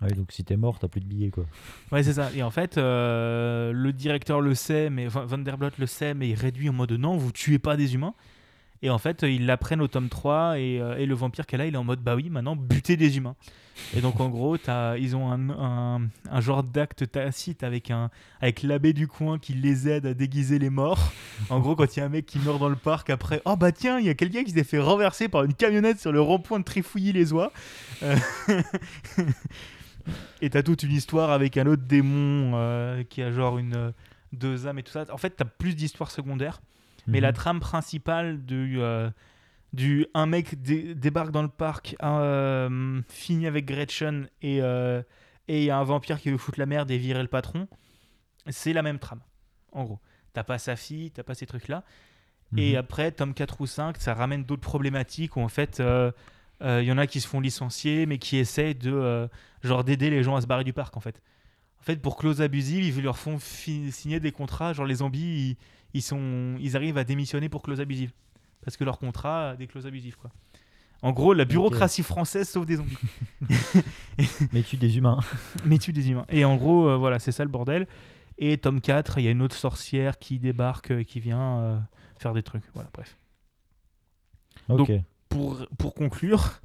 Ah 0.00 0.06
oui, 0.08 0.16
donc 0.16 0.32
si 0.32 0.42
t'es 0.42 0.56
mort, 0.56 0.78
t'as 0.80 0.88
plus 0.88 1.00
de 1.00 1.06
billets 1.06 1.30
quoi. 1.30 1.44
Ouais, 1.92 2.02
c'est 2.02 2.14
ça. 2.14 2.30
Et 2.34 2.42
en 2.42 2.50
fait, 2.50 2.76
euh, 2.76 3.72
le 3.72 3.92
directeur 3.92 4.40
le 4.40 4.54
sait, 4.54 4.90
mais 4.90 5.06
Van 5.06 5.24
Van 5.24 5.38
der 5.38 5.56
Blot 5.56 5.70
le 5.78 5.86
sait, 5.86 6.14
mais 6.14 6.28
il 6.28 6.34
réduit 6.34 6.68
en 6.68 6.72
mode 6.72 6.92
non, 6.92 7.16
vous 7.16 7.30
tuez 7.30 7.60
pas 7.60 7.76
des 7.76 7.94
humains. 7.94 8.14
Et 8.82 8.90
en 8.90 8.98
fait, 8.98 9.22
ils 9.22 9.46
l'apprennent 9.46 9.80
au 9.80 9.88
tome 9.88 10.08
3 10.08 10.58
et, 10.58 10.80
euh, 10.80 10.96
et 10.96 11.06
le 11.06 11.14
vampire 11.14 11.46
qu'elle 11.46 11.60
a, 11.60 11.66
il 11.66 11.74
est 11.74 11.78
en 11.78 11.84
mode 11.84 12.00
bah 12.00 12.16
oui, 12.16 12.30
maintenant 12.30 12.56
buter 12.56 12.96
des 12.96 13.16
humains. 13.16 13.36
Et 13.94 14.00
donc 14.00 14.20
en 14.20 14.28
gros, 14.28 14.56
ils 14.98 15.16
ont 15.16 15.32
un, 15.32 16.40
genre 16.40 16.62
d'acte 16.62 17.10
tacite 17.10 17.62
avec, 17.62 17.92
l'abbé 18.62 18.92
du 18.92 19.08
coin 19.08 19.38
qui 19.38 19.54
les 19.54 19.88
aide 19.88 20.06
à 20.06 20.14
déguiser 20.14 20.58
les 20.58 20.70
morts. 20.70 21.12
En 21.50 21.60
gros, 21.60 21.76
quand 21.76 21.96
il 21.96 22.00
y 22.00 22.02
a 22.02 22.06
un 22.06 22.10
mec 22.10 22.26
qui 22.26 22.38
meurt 22.38 22.58
dans 22.58 22.68
le 22.68 22.76
parc 22.76 23.10
après, 23.10 23.42
oh 23.44 23.56
bah 23.56 23.72
tiens, 23.72 23.98
il 23.98 24.06
y 24.06 24.10
a 24.10 24.14
quelqu'un 24.14 24.44
qui 24.44 24.52
s'est 24.52 24.64
fait 24.64 24.78
renverser 24.78 25.28
par 25.28 25.44
une 25.44 25.54
camionnette 25.54 26.00
sur 26.00 26.12
le 26.12 26.20
rond-point 26.20 26.58
de 26.58 26.64
Trifouilly-les-Oies. 26.64 27.52
Euh, 28.02 28.16
et 30.42 30.50
t'as 30.50 30.62
toute 30.62 30.82
une 30.82 30.92
histoire 30.92 31.30
avec 31.30 31.56
un 31.56 31.66
autre 31.66 31.82
démon 31.82 32.52
euh, 32.54 33.02
qui 33.04 33.22
a 33.22 33.30
genre 33.32 33.58
une 33.58 33.92
deux 34.32 34.66
âmes 34.66 34.78
et 34.78 34.82
tout 34.82 34.92
ça. 34.92 35.04
En 35.12 35.18
fait, 35.18 35.30
t'as 35.30 35.44
plus 35.44 35.74
d'histoires 35.74 36.10
secondaires, 36.10 36.60
mais 37.06 37.18
Mhm. 37.18 37.22
la 37.22 37.32
trame 37.32 37.60
principale 37.60 38.44
du 38.44 38.80
euh, 38.80 39.10
du 39.72 40.06
un 40.14 40.26
mec 40.26 40.60
dé- 40.60 40.94
débarque 40.94 41.30
dans 41.30 41.42
le 41.42 41.48
parc, 41.48 41.96
euh, 42.02 43.00
finit 43.08 43.46
avec 43.46 43.64
Gretchen 43.66 44.28
et 44.42 44.60
euh, 44.62 45.02
et 45.48 45.60
il 45.62 45.64
y 45.64 45.70
a 45.70 45.78
un 45.78 45.84
vampire 45.84 46.20
qui 46.20 46.30
veut 46.30 46.38
foutre 46.38 46.58
la 46.60 46.66
merde 46.66 46.90
et 46.90 46.98
virer 46.98 47.22
le 47.22 47.28
patron. 47.28 47.66
C'est 48.48 48.72
la 48.72 48.82
même 48.82 48.98
trame, 48.98 49.20
en 49.72 49.84
gros. 49.84 49.98
T'as 50.34 50.44
pas 50.44 50.58
sa 50.58 50.76
fille, 50.76 51.10
t'as 51.10 51.22
pas 51.22 51.34
ces 51.34 51.46
trucs 51.46 51.68
là. 51.68 51.84
Et 52.56 52.72
Mhm. 52.72 52.78
après, 52.78 53.12
tome 53.12 53.32
4 53.34 53.60
ou 53.60 53.66
5, 53.66 53.96
ça 53.98 54.12
ramène 54.14 54.44
d'autres 54.44 54.60
problématiques 54.62 55.36
où 55.36 55.40
en 55.40 55.48
fait, 55.48 55.80
euh, 55.80 56.12
euh, 56.62 56.80
il 56.82 56.86
y 56.88 56.92
en 56.92 56.98
a 56.98 57.06
qui 57.06 57.20
se 57.20 57.26
font 57.26 57.40
licencier, 57.40 58.04
mais 58.06 58.18
qui 58.18 58.36
essayent 58.36 58.74
de 58.74 58.92
euh, 58.92 59.26
genre 59.62 59.84
d'aider 59.84 60.10
les 60.10 60.22
gens 60.22 60.36
à 60.36 60.40
se 60.42 60.46
barrer 60.46 60.64
du 60.64 60.72
parc 60.74 60.96
en 60.96 61.00
fait. 61.00 61.20
En 61.82 61.84
fait, 61.84 61.96
pour 61.96 62.16
clause 62.16 62.40
abusive, 62.40 62.96
ils 62.96 63.02
leur 63.02 63.18
font 63.18 63.38
signer 63.40 64.20
des 64.20 64.30
contrats. 64.30 64.72
Genre 64.72 64.86
les 64.86 64.94
zombies, 64.96 65.50
ils, 65.50 65.56
ils 65.94 66.02
sont, 66.02 66.56
ils 66.60 66.76
arrivent 66.76 66.96
à 66.96 67.02
démissionner 67.02 67.48
pour 67.48 67.60
clause 67.60 67.80
abusive 67.80 68.12
parce 68.64 68.76
que 68.76 68.84
leur 68.84 69.00
contrat 69.00 69.50
a 69.50 69.56
des 69.56 69.66
clauses 69.66 69.86
abusives 69.86 70.16
quoi. 70.16 70.30
En 71.02 71.10
gros, 71.10 71.34
la 71.34 71.44
bureaucratie 71.44 72.04
française 72.04 72.48
sauve 72.48 72.64
des 72.64 72.76
zombies, 72.76 72.96
Mais 74.52 74.62
tue 74.62 74.76
des 74.76 74.96
humains. 74.96 75.18
mais 75.64 75.78
tue 75.78 75.92
des 75.92 76.08
humains. 76.08 76.24
Et 76.28 76.44
en 76.44 76.54
gros, 76.54 76.88
euh, 76.88 76.96
voilà, 76.96 77.18
c'est 77.18 77.32
ça 77.32 77.42
le 77.42 77.50
bordel. 77.50 77.88
Et 78.38 78.56
tome 78.58 78.80
4, 78.80 79.18
il 79.18 79.24
y 79.24 79.28
a 79.28 79.32
une 79.32 79.42
autre 79.42 79.56
sorcière 79.56 80.20
qui 80.20 80.38
débarque, 80.38 80.92
euh, 80.92 81.02
qui 81.02 81.18
vient 81.18 81.58
euh, 81.58 81.78
faire 82.18 82.32
des 82.32 82.44
trucs. 82.44 82.62
Voilà, 82.74 82.88
bref. 82.94 83.16
Ok. 84.68 84.78
Donc- 84.78 85.02
pour, 85.28 85.66
pour 85.76 85.94
conclure, 85.94 86.60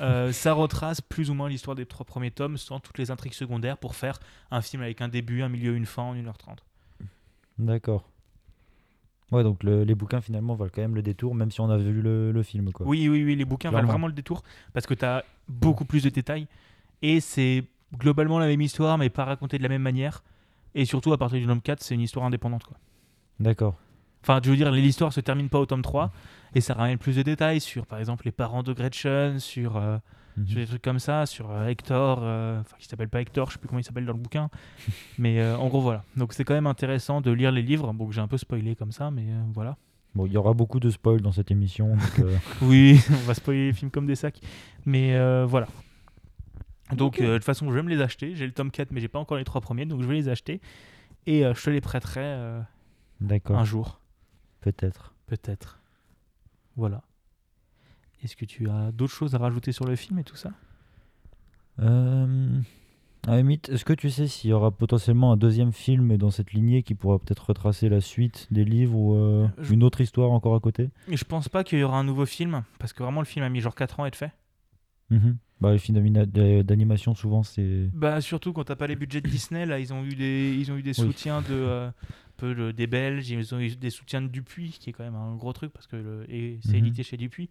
euh, 0.00 0.32
ça 0.32 0.52
retrace 0.52 1.00
plus 1.00 1.30
ou 1.30 1.34
moins 1.34 1.48
l'histoire 1.48 1.74
des 1.74 1.86
trois 1.86 2.04
premiers 2.06 2.30
tomes 2.30 2.56
sans 2.56 2.80
toutes 2.80 2.98
les 2.98 3.10
intrigues 3.10 3.34
secondaires 3.34 3.78
pour 3.78 3.94
faire 3.94 4.18
un 4.50 4.60
film 4.60 4.82
avec 4.82 5.00
un 5.00 5.08
début, 5.08 5.42
un 5.42 5.48
milieu, 5.48 5.74
une 5.74 5.86
fin 5.86 6.02
en 6.02 6.14
1h30. 6.14 6.58
D'accord. 7.58 8.08
Ouais, 9.30 9.42
donc 9.42 9.62
le- 9.62 9.84
les 9.84 9.94
bouquins 9.94 10.20
finalement 10.20 10.54
valent 10.54 10.70
quand 10.74 10.82
même 10.82 10.94
le 10.94 11.02
détour, 11.02 11.34
même 11.34 11.50
si 11.50 11.60
on 11.60 11.70
a 11.70 11.78
vu 11.78 12.02
le, 12.02 12.32
le 12.32 12.42
film 12.42 12.70
quoi. 12.72 12.86
Oui, 12.86 13.08
oui, 13.08 13.24
oui, 13.24 13.34
les 13.34 13.44
bouquins 13.46 13.70
valent 13.76 13.86
vraiment 13.92 14.06
le 14.06 14.12
détour 14.12 14.42
parce 14.74 14.86
que 14.86 14.94
tu 14.94 15.04
as 15.04 15.24
beaucoup 15.48 15.84
plus 15.86 16.02
de 16.02 16.10
détails 16.10 16.46
et 17.00 17.20
c'est 17.20 17.64
globalement 17.96 18.38
la 18.38 18.46
même 18.46 18.60
histoire 18.60 18.98
mais 18.98 19.08
pas 19.10 19.24
racontée 19.24 19.56
de 19.58 19.62
la 19.62 19.68
même 19.70 19.82
manière. 19.82 20.22
Et 20.74 20.84
surtout, 20.86 21.12
à 21.12 21.18
partir 21.18 21.38
du 21.38 21.46
tome 21.46 21.60
4, 21.60 21.82
c'est 21.82 21.94
une 21.94 22.00
histoire 22.00 22.24
indépendante. 22.24 22.64
Quoi. 22.64 22.76
D'accord. 23.40 23.74
Enfin, 24.22 24.40
je 24.42 24.50
veux 24.50 24.56
dire, 24.56 24.70
l'histoire 24.70 25.12
se 25.12 25.20
termine 25.20 25.48
pas 25.48 25.58
au 25.58 25.66
tome 25.66 25.82
3 25.82 26.12
et 26.54 26.60
ça 26.60 26.74
ramène 26.74 26.98
plus 26.98 27.16
de 27.16 27.22
détails 27.22 27.60
sur, 27.60 27.86
par 27.86 27.98
exemple, 27.98 28.24
les 28.24 28.32
parents 28.32 28.62
de 28.62 28.72
Gretchen, 28.72 29.38
sur, 29.38 29.76
euh, 29.76 29.98
Mhm. 30.38 30.46
sur 30.46 30.56
des 30.60 30.66
trucs 30.66 30.80
comme 30.82 30.98
ça, 30.98 31.26
sur 31.26 31.50
euh, 31.50 31.66
Hector, 31.66 32.20
euh, 32.22 32.58
enfin 32.60 32.76
qui 32.78 32.88
s'appelle 32.88 33.10
pas 33.10 33.20
Hector, 33.20 33.48
je 33.48 33.52
sais 33.52 33.58
plus 33.58 33.68
comment 33.68 33.80
il 33.80 33.84
s'appelle 33.84 34.06
dans 34.06 34.14
le 34.14 34.18
bouquin, 34.18 34.48
mais 35.18 35.40
euh, 35.40 35.58
en 35.58 35.68
gros 35.68 35.82
voilà. 35.82 36.04
Donc 36.16 36.32
c'est 36.32 36.42
quand 36.44 36.54
même 36.54 36.66
intéressant 36.66 37.20
de 37.20 37.30
lire 37.30 37.52
les 37.52 37.60
livres, 37.60 37.92
bon 37.92 38.06
que 38.06 38.14
j'ai 38.14 38.22
un 38.22 38.28
peu 38.28 38.38
spoilé 38.38 38.74
comme 38.74 38.92
ça, 38.92 39.10
mais 39.10 39.26
euh, 39.28 39.42
voilà. 39.52 39.76
Bon, 40.14 40.24
il 40.24 40.32
y 40.32 40.38
aura 40.38 40.54
beaucoup 40.54 40.80
de 40.80 40.88
spoil 40.88 41.20
dans 41.20 41.32
cette 41.32 41.50
émission. 41.50 41.96
donc, 41.96 42.18
euh, 42.20 42.34
Oui, 42.62 42.98
on 43.10 43.26
va 43.26 43.34
spoiler 43.34 43.66
les 43.66 43.72
films 43.74 43.90
comme 43.90 44.06
des 44.06 44.14
sacs, 44.14 44.40
mais 44.86 45.14
euh, 45.16 45.44
voilà. 45.46 45.66
Donc 46.94 47.20
euh, 47.20 47.32
de 47.32 47.36
toute 47.38 47.44
façon 47.44 47.68
je 47.70 47.74
vais 47.74 47.82
me 47.82 47.88
les 47.90 48.00
acheter, 48.00 48.34
j'ai 48.34 48.46
le 48.46 48.52
tome 48.52 48.70
4 48.70 48.90
mais 48.90 49.00
j'ai 49.00 49.08
pas 49.08 49.18
encore 49.18 49.36
les 49.38 49.44
trois 49.44 49.60
premiers, 49.60 49.84
donc 49.86 50.00
je 50.02 50.06
vais 50.06 50.14
les 50.14 50.28
acheter 50.28 50.60
et 51.26 51.44
euh, 51.44 51.54
je 51.54 51.62
te 51.62 51.70
les 51.70 51.80
prêterai 51.80 52.20
euh, 52.22 52.60
D'accord. 53.20 53.58
un 53.58 53.64
jour, 53.64 54.00
Peut-être. 54.62 55.12
peut-être. 55.26 55.78
Voilà. 56.76 57.02
Est-ce 58.24 58.36
que 58.36 58.44
tu 58.46 58.68
as 58.70 58.90
d'autres 58.92 59.12
choses 59.12 59.34
à 59.34 59.38
rajouter 59.38 59.72
sur 59.72 59.84
le 59.84 59.94
film 59.96 60.18
et 60.18 60.24
tout 60.24 60.36
ça? 60.36 60.52
Euh... 61.80 62.60
À 63.28 63.36
limite, 63.36 63.68
est-ce 63.68 63.84
que 63.84 63.92
tu 63.92 64.10
sais 64.10 64.26
s'il 64.26 64.50
y 64.50 64.52
aura 64.52 64.72
potentiellement 64.72 65.30
un 65.30 65.36
deuxième 65.36 65.72
film 65.72 66.16
dans 66.16 66.32
cette 66.32 66.52
lignée 66.52 66.82
qui 66.82 66.96
pourra 66.96 67.20
peut-être 67.20 67.46
retracer 67.50 67.88
la 67.88 68.00
suite 68.00 68.48
des 68.50 68.64
livres 68.64 68.96
ou 68.96 69.14
euh, 69.14 69.46
Je- 69.58 69.74
une 69.74 69.84
autre 69.84 70.00
histoire 70.00 70.32
encore 70.32 70.56
à 70.56 70.60
côté? 70.60 70.90
Je 71.08 71.22
pense 71.22 71.48
pas 71.48 71.62
qu'il 71.62 71.78
y 71.78 71.84
aura 71.84 71.98
un 72.00 72.02
nouveau 72.04 72.26
film, 72.26 72.64
parce 72.80 72.92
que 72.92 73.04
vraiment 73.04 73.20
le 73.20 73.26
film 73.26 73.44
a 73.44 73.48
mis 73.48 73.60
genre 73.60 73.76
4 73.76 74.00
ans 74.00 74.04
à 74.04 74.08
être 74.08 74.16
fait. 74.16 74.32
Mhm. 75.10 75.36
Bah, 75.60 75.70
Les 75.70 75.78
films 75.78 75.98
d'anima- 75.98 76.26
d'a- 76.26 76.64
d'animation, 76.64 77.14
souvent, 77.14 77.44
c'est. 77.44 77.90
Bah 77.94 78.20
surtout 78.20 78.52
quand 78.52 78.64
t'as 78.64 78.74
pas 78.74 78.88
les 78.88 78.96
budgets 78.96 79.20
de 79.20 79.28
Disney, 79.28 79.66
là 79.66 79.78
ils 79.78 79.92
ont 79.92 80.02
eu 80.04 80.16
des, 80.16 80.56
ils 80.58 80.72
ont 80.72 80.76
eu 80.76 80.82
des 80.82 80.98
Oui. 81.00 81.06
soutiens 81.06 81.42
de, 81.42 81.46
euh, 81.52 81.90
peu 82.42 82.52
le- 82.52 82.72
des 82.72 82.86
Belges, 82.88 83.30
ils 83.30 83.54
ont 83.54 83.60
eu 83.60 83.76
des 83.76 83.90
soutiens 83.90 84.20
de 84.22 84.26
Dupuis, 84.28 84.72
qui 84.80 84.90
est 84.90 84.92
quand 84.92 85.04
même 85.04 85.14
un 85.14 85.36
gros 85.36 85.52
truc 85.52 85.72
parce 85.72 85.86
que 85.86 86.24
et 86.28 86.58
c'est 86.62 86.72
Mhm. 86.80 86.86
édité 86.86 87.02
chez 87.04 87.16
Dupuis. 87.16 87.48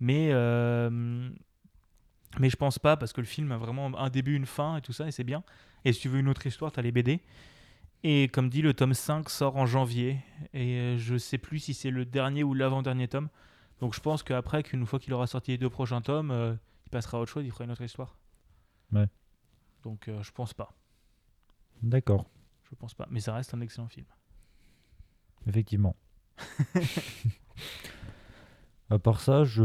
Mais 0.00 0.28
euh, 0.32 1.30
mais 2.38 2.50
je 2.50 2.56
pense 2.56 2.78
pas 2.78 2.96
parce 2.96 3.12
que 3.12 3.20
le 3.20 3.26
film 3.26 3.52
a 3.52 3.56
vraiment 3.58 3.86
un 3.98 4.10
début, 4.10 4.34
une 4.36 4.44
fin 4.46 4.76
et 4.76 4.82
tout 4.82 4.92
ça 4.92 5.06
et 5.06 5.12
c'est 5.12 5.24
bien. 5.24 5.42
Et 5.84 5.92
si 5.92 6.00
tu 6.00 6.08
veux 6.08 6.18
une 6.18 6.28
autre 6.28 6.46
histoire, 6.46 6.72
t'as 6.72 6.82
les 6.82 6.92
BD. 6.92 7.20
Et 8.02 8.28
comme 8.28 8.50
dit, 8.50 8.60
le 8.60 8.74
tome 8.74 8.92
5 8.92 9.30
sort 9.30 9.56
en 9.56 9.64
janvier 9.66 10.18
et 10.52 10.74
euh, 10.78 10.98
je 10.98 11.16
sais 11.16 11.38
plus 11.38 11.58
si 11.58 11.72
c'est 11.74 11.90
le 11.90 12.04
dernier 12.04 12.42
ou 12.44 12.52
l'avant-dernier 12.52 13.08
tome. 13.08 13.28
Donc 13.80 13.94
je 13.94 14.00
pense 14.00 14.22
qu'après, 14.22 14.62
qu'une 14.62 14.84
fois 14.84 14.98
qu'il 14.98 15.12
aura 15.14 15.26
sorti 15.26 15.52
les 15.52 15.58
deux 15.58 15.70
prochains 15.70 16.02
tomes, 16.02 16.30
euh, 16.30 16.54
il 16.86 16.90
passera 16.90 17.16
à 17.18 17.20
autre 17.22 17.32
chose, 17.32 17.44
il 17.46 17.50
fera 17.50 17.64
une 17.64 17.70
autre 17.70 17.82
histoire. 17.82 18.16
Ouais. 18.92 19.06
Donc 19.84 20.08
euh, 20.08 20.22
je 20.22 20.32
pense 20.32 20.52
pas. 20.52 20.74
D'accord, 21.82 22.26
Je 22.70 22.74
pense 22.76 22.94
pas. 22.94 23.06
Mais 23.10 23.20
ça 23.20 23.34
reste 23.34 23.54
un 23.54 23.60
excellent 23.60 23.88
film. 23.88 24.06
Effectivement. 25.46 25.96
à 28.90 28.98
part 28.98 29.20
ça, 29.20 29.44
je, 29.44 29.64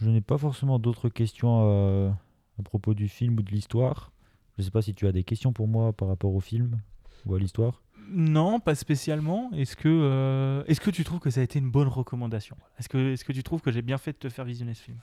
je 0.00 0.08
n'ai 0.08 0.20
pas 0.20 0.38
forcément 0.38 0.78
d'autres 0.78 1.08
questions 1.08 1.60
à, 1.60 2.16
à 2.58 2.62
propos 2.62 2.94
du 2.94 3.08
film 3.08 3.38
ou 3.38 3.42
de 3.42 3.50
l'histoire. 3.50 4.12
Je 4.58 4.62
sais 4.62 4.70
pas 4.70 4.82
si 4.82 4.94
tu 4.94 5.06
as 5.06 5.12
des 5.12 5.24
questions 5.24 5.52
pour 5.52 5.68
moi 5.68 5.92
par 5.92 6.08
rapport 6.08 6.34
au 6.34 6.40
film 6.40 6.80
ou 7.26 7.34
à 7.34 7.38
l'histoire. 7.38 7.82
Non, 8.12 8.60
pas 8.60 8.74
spécialement. 8.74 9.50
Est-ce 9.52 9.76
que, 9.76 9.88
euh, 9.88 10.64
est-ce 10.66 10.80
que 10.80 10.90
tu 10.90 11.04
trouves 11.04 11.20
que 11.20 11.30
ça 11.30 11.40
a 11.40 11.44
été 11.44 11.58
une 11.58 11.70
bonne 11.70 11.88
recommandation? 11.88 12.56
Est-ce 12.78 12.88
que, 12.88 13.12
est-ce 13.12 13.24
que 13.24 13.32
tu 13.32 13.42
trouves 13.42 13.60
que 13.60 13.70
j'ai 13.70 13.82
bien 13.82 13.98
fait 13.98 14.12
de 14.12 14.18
te 14.18 14.28
faire 14.28 14.44
visionner 14.44 14.74
ce 14.74 14.82
film? 14.82 14.98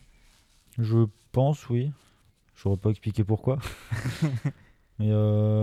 Je 0.78 1.06
pense, 1.32 1.70
oui. 1.70 1.92
Je 2.56 2.68
n'aurais 2.68 2.80
pas 2.80 2.90
expliqué 2.90 3.24
pourquoi. 3.24 3.60
Mais 5.00 5.10
euh, 5.12 5.57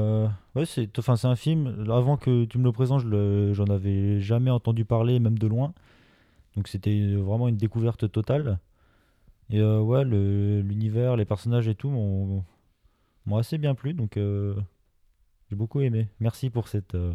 ouais, 0.54 0.66
c'est 0.66 0.98
enfin, 0.98 1.16
c'est 1.16 1.26
un 1.26 1.36
film. 1.36 1.86
Avant 1.90 2.16
que 2.16 2.44
tu 2.44 2.58
me 2.58 2.64
le 2.64 2.72
présentes, 2.72 3.00
je 3.02 3.52
j'en 3.54 3.66
avais 3.66 4.20
jamais 4.20 4.50
entendu 4.50 4.84
parler, 4.84 5.18
même 5.18 5.38
de 5.38 5.46
loin. 5.46 5.72
Donc 6.56 6.68
c'était 6.68 7.14
vraiment 7.16 7.48
une 7.48 7.56
découverte 7.56 8.10
totale. 8.10 8.58
Et 9.50 9.60
euh, 9.60 9.80
ouais, 9.80 10.04
le- 10.04 10.60
l'univers, 10.62 11.16
les 11.16 11.24
personnages 11.24 11.68
et 11.68 11.74
tout 11.74 11.90
m'ont 11.90 13.36
assez 13.36 13.58
bien 13.58 13.74
plu. 13.74 13.92
Donc 13.92 14.16
euh, 14.16 14.54
j'ai 15.50 15.56
beaucoup 15.56 15.80
aimé. 15.80 16.08
Merci 16.20 16.50
pour 16.50 16.68
cette, 16.68 16.94
euh, 16.94 17.12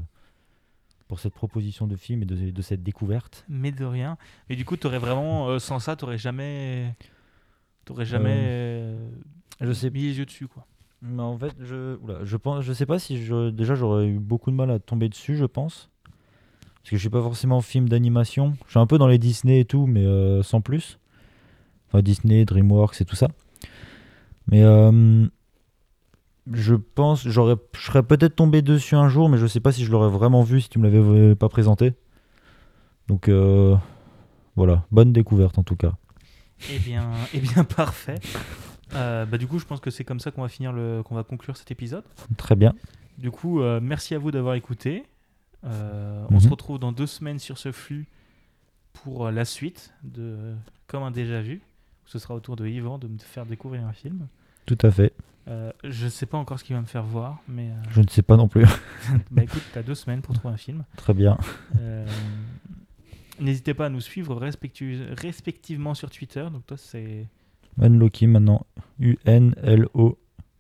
pour 1.08 1.20
cette 1.20 1.34
proposition 1.34 1.88
de 1.88 1.96
film 1.96 2.22
et 2.24 2.26
de, 2.26 2.52
de 2.52 2.62
cette 2.62 2.84
découverte. 2.84 3.46
Mais 3.50 3.72
de 3.72 3.86
rien. 3.86 4.18
Et 4.50 4.56
du 4.56 4.66
coup, 4.66 4.76
vraiment, 4.84 5.58
sans 5.60 5.80
ça, 5.80 5.96
t'aurais 5.96 6.18
jamais. 6.18 6.94
T'aurais 7.86 8.06
jamais. 8.06 8.96
Je 9.62 9.72
sais 9.74 9.90
mis 9.90 10.04
les 10.04 10.18
yeux 10.20 10.26
dessus, 10.26 10.48
quoi. 10.48 10.68
Mais 11.02 11.22
en 11.22 11.38
fait, 11.38 11.54
je, 11.60 11.98
oula, 11.98 12.20
je 12.24 12.38
pense, 12.38 12.64
je 12.64 12.74
sais 12.74 12.86
pas 12.86 13.00
si 13.00 13.18
déjà 13.54 13.76
j'aurais 13.76 14.08
eu 14.08 14.20
beaucoup 14.20 14.52
de 14.52 14.56
mal 14.56 14.70
à 14.70 14.80
tomber 14.80 15.08
dessus, 15.08 15.36
je 15.36 15.46
pense, 15.46 15.90
parce 16.76 16.90
que 16.92 16.96
je 16.98 17.02
suis 17.02 17.10
pas 17.10 17.22
forcément 17.22 17.62
film 17.62 17.88
d'animation. 17.88 18.56
Je 18.66 18.72
suis 18.72 18.80
un 18.80 18.88
peu 18.88 18.98
dans 18.98 19.08
les 19.08 19.18
Disney 19.18 19.62
et 19.62 19.66
tout, 19.66 19.86
mais 19.86 20.04
euh, 20.04 20.44
sans 20.44 20.62
plus. 20.62 21.00
Enfin 21.88 22.02
Disney, 22.02 22.44
DreamWorks 22.46 23.02
et 23.02 23.06
tout 23.06 23.16
ça. 23.16 23.30
Mais 24.48 24.64
euh, 24.64 25.26
je 26.52 26.76
pense, 26.76 27.28
j'aurais, 27.28 27.56
je 27.76 27.86
serais 27.86 28.04
peut-être 28.04 28.36
tombé 28.36 28.62
dessus 28.62 28.96
un 28.96 29.08
jour, 29.08 29.30
mais 29.30 29.38
je 29.38 29.48
sais 29.48 29.60
pas 29.60 29.72
si 29.72 29.86
je 29.86 29.92
l'aurais 29.92 30.10
vraiment 30.10 30.44
vu 30.44 30.60
si 30.60 30.70
tu 30.70 30.80
me 30.80 30.90
l'avais 30.90 31.36
pas 31.36 31.50
présenté. 31.50 31.94
Donc 33.08 33.30
euh, 33.30 33.76
voilà, 34.56 34.86
bonne 34.92 35.14
découverte 35.14 35.58
en 35.58 35.64
tout 35.64 35.76
cas. 35.76 35.94
Eh 36.72 36.80
bien, 36.80 37.10
eh 37.34 37.40
bien 37.40 37.64
parfait. 37.76 38.20
Euh, 38.94 39.26
bah, 39.26 39.38
du 39.38 39.48
coup, 39.48 39.60
je 39.60 39.66
pense 39.66 39.80
que 39.80 39.92
c'est 39.92 40.04
comme 40.04 40.20
ça 40.20 40.32
qu'on 40.32 40.42
va 40.42 40.50
finir 40.50 40.72
le, 40.74 41.04
qu'on 41.04 41.16
va 41.16 41.24
conclure 41.24 41.56
cet 41.58 41.72
épisode. 41.72 42.04
Très 42.38 42.56
bien. 42.56 42.74
Du 43.18 43.32
coup, 43.32 43.62
euh, 43.62 43.80
merci 43.82 44.16
à 44.16 44.20
vous 44.20 44.32
d'avoir 44.32 44.56
écouté. 44.56 45.04
Euh, 45.66 46.26
On 46.30 46.36
Mhm. 46.36 46.40
se 46.40 46.50
retrouve 46.50 46.80
dans 46.80 46.92
deux 46.92 47.08
semaines 47.08 47.40
sur 47.40 47.58
ce 47.58 47.72
flux 47.72 48.08
pour 48.94 49.30
la 49.32 49.46
suite 49.46 49.94
de 50.04 50.54
Comme 50.88 51.04
un 51.04 51.12
déjà 51.12 51.42
vu. 51.42 51.62
Ce 52.06 52.18
sera 52.18 52.34
au 52.34 52.40
tour 52.40 52.56
de 52.56 52.66
Yvan 52.68 52.98
de 52.98 53.08
me 53.08 53.18
faire 53.20 53.46
découvrir 53.46 53.86
un 53.86 53.94
film. 53.94 54.28
Tout 54.66 54.78
à 54.82 54.90
fait. 54.92 55.14
Je 55.84 56.08
sais 56.08 56.26
pas 56.28 56.38
encore 56.38 56.60
ce 56.60 56.64
qu'il 56.64 56.76
va 56.76 56.82
me 56.82 56.86
faire 56.88 57.04
voir, 57.04 57.40
mais 57.48 57.70
Je 57.90 58.02
ne 58.02 58.08
sais 58.08 58.22
pas 58.22 58.38
non 58.38 58.48
plus. 58.48 58.64
bah 59.32 59.44
écoute, 59.44 59.64
t'as 59.74 59.82
deux 59.84 59.96
semaines 59.96 60.22
pour 60.22 60.34
trouver 60.36 60.54
un 60.54 60.58
film. 60.58 60.84
Très 60.96 61.14
bien. 61.14 61.38
N'hésitez 63.40 63.74
pas 63.74 63.86
à 63.86 63.90
nous 63.90 64.02
suivre 64.02 64.36
respectu- 64.36 65.00
respectivement 65.18 65.94
sur 65.94 66.10
Twitter. 66.10 66.46
Donc 66.52 66.66
toi, 66.66 66.78
c'est 66.78 67.26
Unlocky 67.82 68.28
maintenant. 68.28 68.66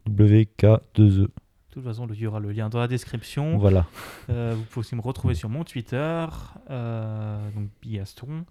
U-N-L-O-W-K-2-E. 0.08 1.00
de 1.22 1.30
toute 1.72 1.84
façon, 1.84 2.08
il 2.08 2.19
y 2.19 2.28
aura 2.28 2.39
le 2.39 2.52
lien 2.52 2.69
dans 2.69 2.80
la 2.80 2.88
description. 2.88 3.58
Voilà. 3.58 3.86
Euh, 4.30 4.54
vous 4.56 4.63
pouvez 4.63 4.80
aussi 4.82 4.95
me 4.95 5.02
retrouver 5.02 5.36
sur 5.36 5.50
mon 5.50 5.63
Twitter, 5.63 6.26
euh, 6.69 7.50
donc 7.52 7.69
Bigaston. 7.82 8.45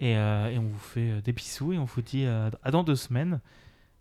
Et, 0.00 0.16
euh, 0.16 0.50
et 0.50 0.58
on 0.58 0.62
vous 0.64 0.78
fait 0.78 1.22
des 1.22 1.32
bisous 1.32 1.72
et 1.72 1.78
on 1.78 1.84
vous 1.84 2.02
dit 2.02 2.26
à 2.26 2.50
dans 2.70 2.82
deux 2.82 2.96
semaines. 2.96 3.40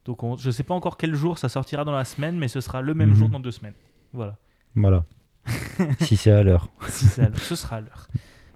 Donc 0.05 0.23
on- 0.23 0.35
je 0.37 0.49
sais 0.51 0.63
pas 0.63 0.73
encore 0.73 0.97
quel 0.97 1.13
jour 1.15 1.37
ça 1.37 1.47
sortira 1.49 1.85
dans 1.85 1.91
la 1.93 2.03
semaine, 2.05 2.37
mais 2.37 2.47
ce 2.47 2.59
sera 2.61 2.81
le 2.81 2.93
même 2.93 3.09
Mhm. 3.09 3.15
jour 3.15 3.29
dans 3.29 3.39
deux 3.39 3.51
semaines. 3.51 3.75
Voilà. 4.11 4.37
Voilà. 4.75 5.05
si 6.01 6.17
c'est 6.17 6.31
à 6.31 6.41
l'heure. 6.43 6.69
Si 6.89 7.05
c'est 7.05 7.21
à 7.23 7.29
l'heure, 7.29 7.39
ce 7.39 7.55
sera 7.55 7.77
à 7.77 7.81
l'heure. 7.81 8.07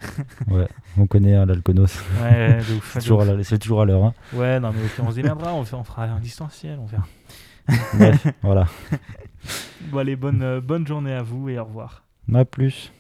Ouais. 0.48 0.68
On 0.98 1.08
connaît 1.08 1.36
hein, 1.36 1.46
l'Alconos. 1.46 1.86
Ouais, 2.22 2.30
ouais, 2.30 2.58
de 2.58 2.74
ouf, 2.78 2.92
c'est 2.94 3.00
toujours, 3.00 3.22
à 3.22 3.26
ouf. 3.26 3.38
la- 3.38 3.44
c'est 3.44 3.58
toujours 3.60 3.82
à 3.82 3.86
l'heure. 3.86 4.04
Hein. 4.06 4.14
Ouais, 4.34 4.60
non, 4.60 4.72
mais 4.72 4.84
ok, 4.86 5.06
on 5.06 5.12
se 5.12 5.16
démerdera, 5.16 5.54
on, 5.54 5.64
fait, 5.64 5.76
on 5.76 5.84
fera 5.84 6.04
un 6.04 6.20
distanciel, 6.20 6.80
on 6.80 6.86
verra. 6.86 7.06
Bref, 7.96 8.28
voilà. 8.42 8.66
Bon, 9.92 10.00
allez, 10.00 10.16
bonne, 10.18 10.42
euh, 10.42 10.60
bonne 10.60 10.86
journée 10.86 11.14
à 11.14 11.22
vous 11.22 11.48
et 11.50 11.58
au 11.58 11.64
revoir. 11.64 12.04
À 12.34 12.44
plus. 12.44 12.92